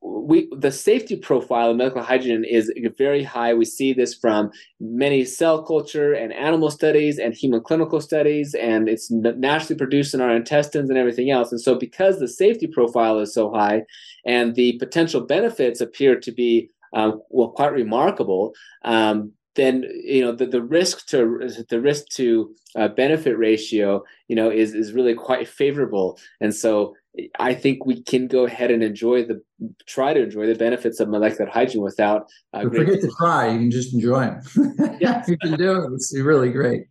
[0.00, 3.52] we the safety profile of molecular hydrogen is very high.
[3.54, 4.50] We see this from
[4.80, 10.20] many cell culture and animal studies and human clinical studies, and it's naturally produced in
[10.20, 11.52] our intestines and everything else.
[11.52, 13.82] And so, because the safety profile is so high,
[14.24, 18.54] and the potential benefits appear to be um, well quite remarkable,
[18.84, 24.36] um, then you know the, the risk to the risk to uh, benefit ratio you
[24.36, 26.18] know is is really quite favorable.
[26.40, 26.94] And so
[27.38, 29.40] i think we can go ahead and enjoy the
[29.86, 33.70] try to enjoy the benefits of molecular hydrogen without uh, forget to try you can
[33.70, 35.22] just enjoy them yeah.
[35.26, 36.86] You can do it it's really great.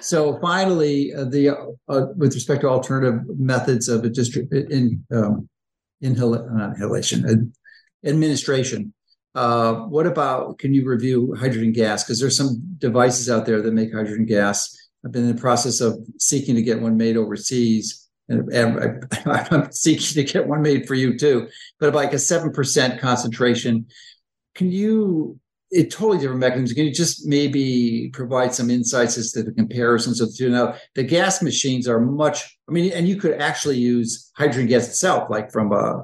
[0.00, 1.50] So finally uh, the
[1.88, 5.48] uh, with respect to alternative methods of a district in um,
[6.02, 7.52] inhal- inhalation
[8.04, 8.94] administration
[9.34, 12.02] uh, what about can you review hydrogen gas?
[12.02, 14.76] Because there's some devices out there that make hydrogen gas.
[15.04, 19.46] I've been in the process of seeking to get one made overseas, and, and I,
[19.54, 21.48] am seeking to get one made for you too.
[21.78, 23.86] But like a seven percent concentration,
[24.54, 25.38] can you?
[25.72, 26.72] It totally different mechanisms.
[26.72, 30.50] Can you just maybe provide some insights as to the comparisons of the two?
[30.50, 32.58] Now, the gas machines are much.
[32.68, 36.02] I mean, and you could actually use hydrogen gas itself, like from a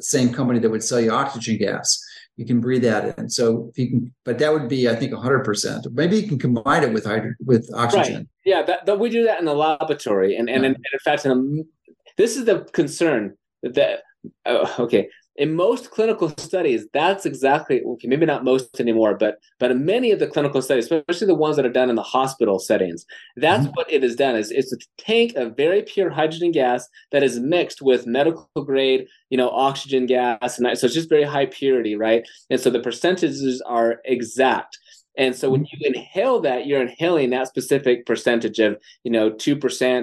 [0.00, 2.02] same company that would sell you oxygen gas
[2.36, 3.28] you can breathe that in.
[3.28, 5.92] So if you can, but that would be, I think, 100%.
[5.92, 8.14] Maybe you can combine it with hydrogen, with oxygen.
[8.14, 8.26] Right.
[8.44, 10.68] Yeah, that, that, we do that in the laboratory, and and, yeah.
[10.70, 14.00] in, and in fact, in a, this is the concern that.
[14.44, 15.08] Uh, okay,
[15.38, 20.10] in most clinical studies, that's exactly okay, maybe not most anymore, but but in many
[20.10, 23.04] of the clinical studies, especially the ones that are done in the hospital settings,
[23.36, 23.72] that's mm-hmm.
[23.74, 24.36] what it is done.
[24.36, 29.06] Is it's a tank of very pure hydrogen gas that is mixed with medical grade,
[29.30, 32.26] you know, oxygen gas, and so it's just very high purity, right?
[32.50, 34.78] And so the percentages are exact.
[35.18, 35.76] And so when mm-hmm.
[35.80, 39.58] you inhale that, you're inhaling that specific percentage of, you know, 2%,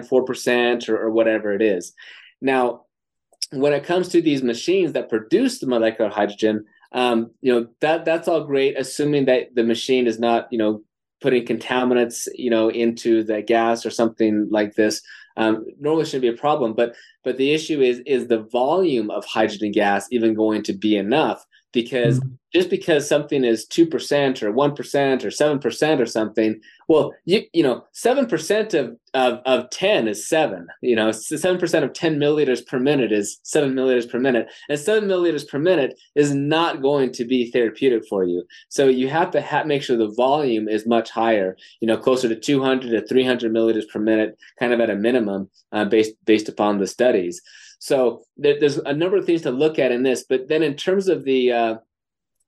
[0.10, 1.94] 4%, or, or whatever it is.
[2.42, 2.86] Now,
[3.54, 8.06] when it comes to these machines that produce the molecular hydrogen, um, you know that
[8.06, 10.82] that's all great, assuming that the machine is not you know
[11.22, 15.02] putting contaminants you know into the gas or something like this.
[15.36, 19.26] Um, normally shouldn't be a problem, but but the issue is is the volume of
[19.26, 21.46] hydrogen gas even going to be enough?
[21.74, 22.36] Because mm-hmm.
[22.54, 27.14] just because something is two percent or one percent or seven percent or something well,
[27.26, 30.68] you you know, seven percent of, of of ten is seven.
[30.82, 34.80] You know, seven percent of ten milliliters per minute is seven milliliters per minute, and
[34.80, 38.44] seven milliliters per minute is not going to be therapeutic for you.
[38.70, 41.56] So you have to ha- make sure the volume is much higher.
[41.80, 44.90] You know, closer to two hundred to three hundred milliliters per minute, kind of at
[44.90, 47.42] a minimum, uh, based based upon the studies.
[47.84, 50.76] So there, there's a number of things to look at in this, but then in
[50.78, 51.76] terms of the uh,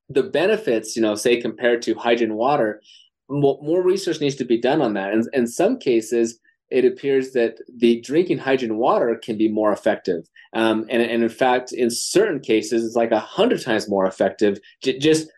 [0.08, 2.80] the benefits, you know, say compared to hydrogen water,
[3.28, 5.12] more research needs to be done on that.
[5.12, 6.38] And in some cases,
[6.70, 10.26] it appears that the drinking hydrogen water can be more effective.
[10.54, 14.58] Um, and, and in fact, in certain cases, it's like a hundred times more effective.
[14.82, 15.28] J- just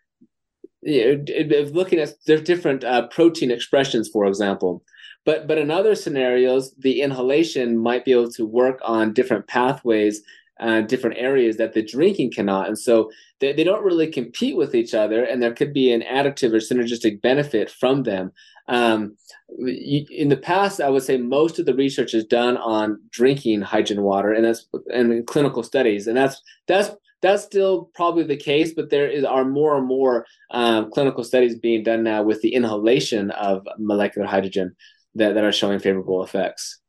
[0.82, 4.84] you know, looking at different uh, protein expressions, for example.
[5.28, 10.22] But but in other scenarios, the inhalation might be able to work on different pathways
[10.58, 12.66] uh, different areas that the drinking cannot.
[12.66, 13.10] And so
[13.40, 16.60] they, they don't really compete with each other, and there could be an additive or
[16.60, 18.32] synergistic benefit from them.
[18.68, 19.16] Um,
[19.58, 24.02] in the past, I would say most of the research is done on drinking hydrogen
[24.02, 26.90] water, and that's and clinical studies, and that's that's
[27.20, 31.54] that's still probably the case, but there is are more and more um, clinical studies
[31.58, 34.74] being done now with the inhalation of molecular hydrogen
[35.18, 36.80] that, that are showing favorable effects.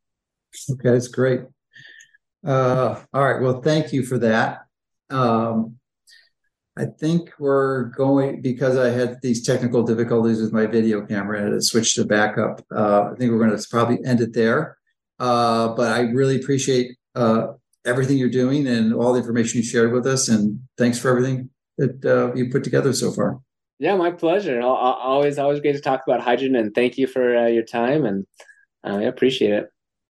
[0.70, 1.40] Okay, that's great.
[2.44, 3.40] Uh, all right.
[3.40, 4.60] Well, thank you for that.
[5.10, 5.76] Um,
[6.76, 11.54] I think we're going because I had these technical difficulties with my video camera and
[11.54, 12.64] it switched to backup.
[12.74, 14.78] Uh, I think we're going to probably end it there.
[15.18, 17.48] Uh, but I really appreciate uh,
[17.84, 20.28] everything you're doing and all the information you shared with us.
[20.28, 23.40] And thanks for everything that uh, you put together so far.
[23.80, 24.60] Yeah, my pleasure.
[24.60, 26.54] Always, always great to talk about hydrogen.
[26.56, 28.04] And thank you for uh, your time.
[28.04, 28.26] And
[28.84, 29.70] I appreciate it.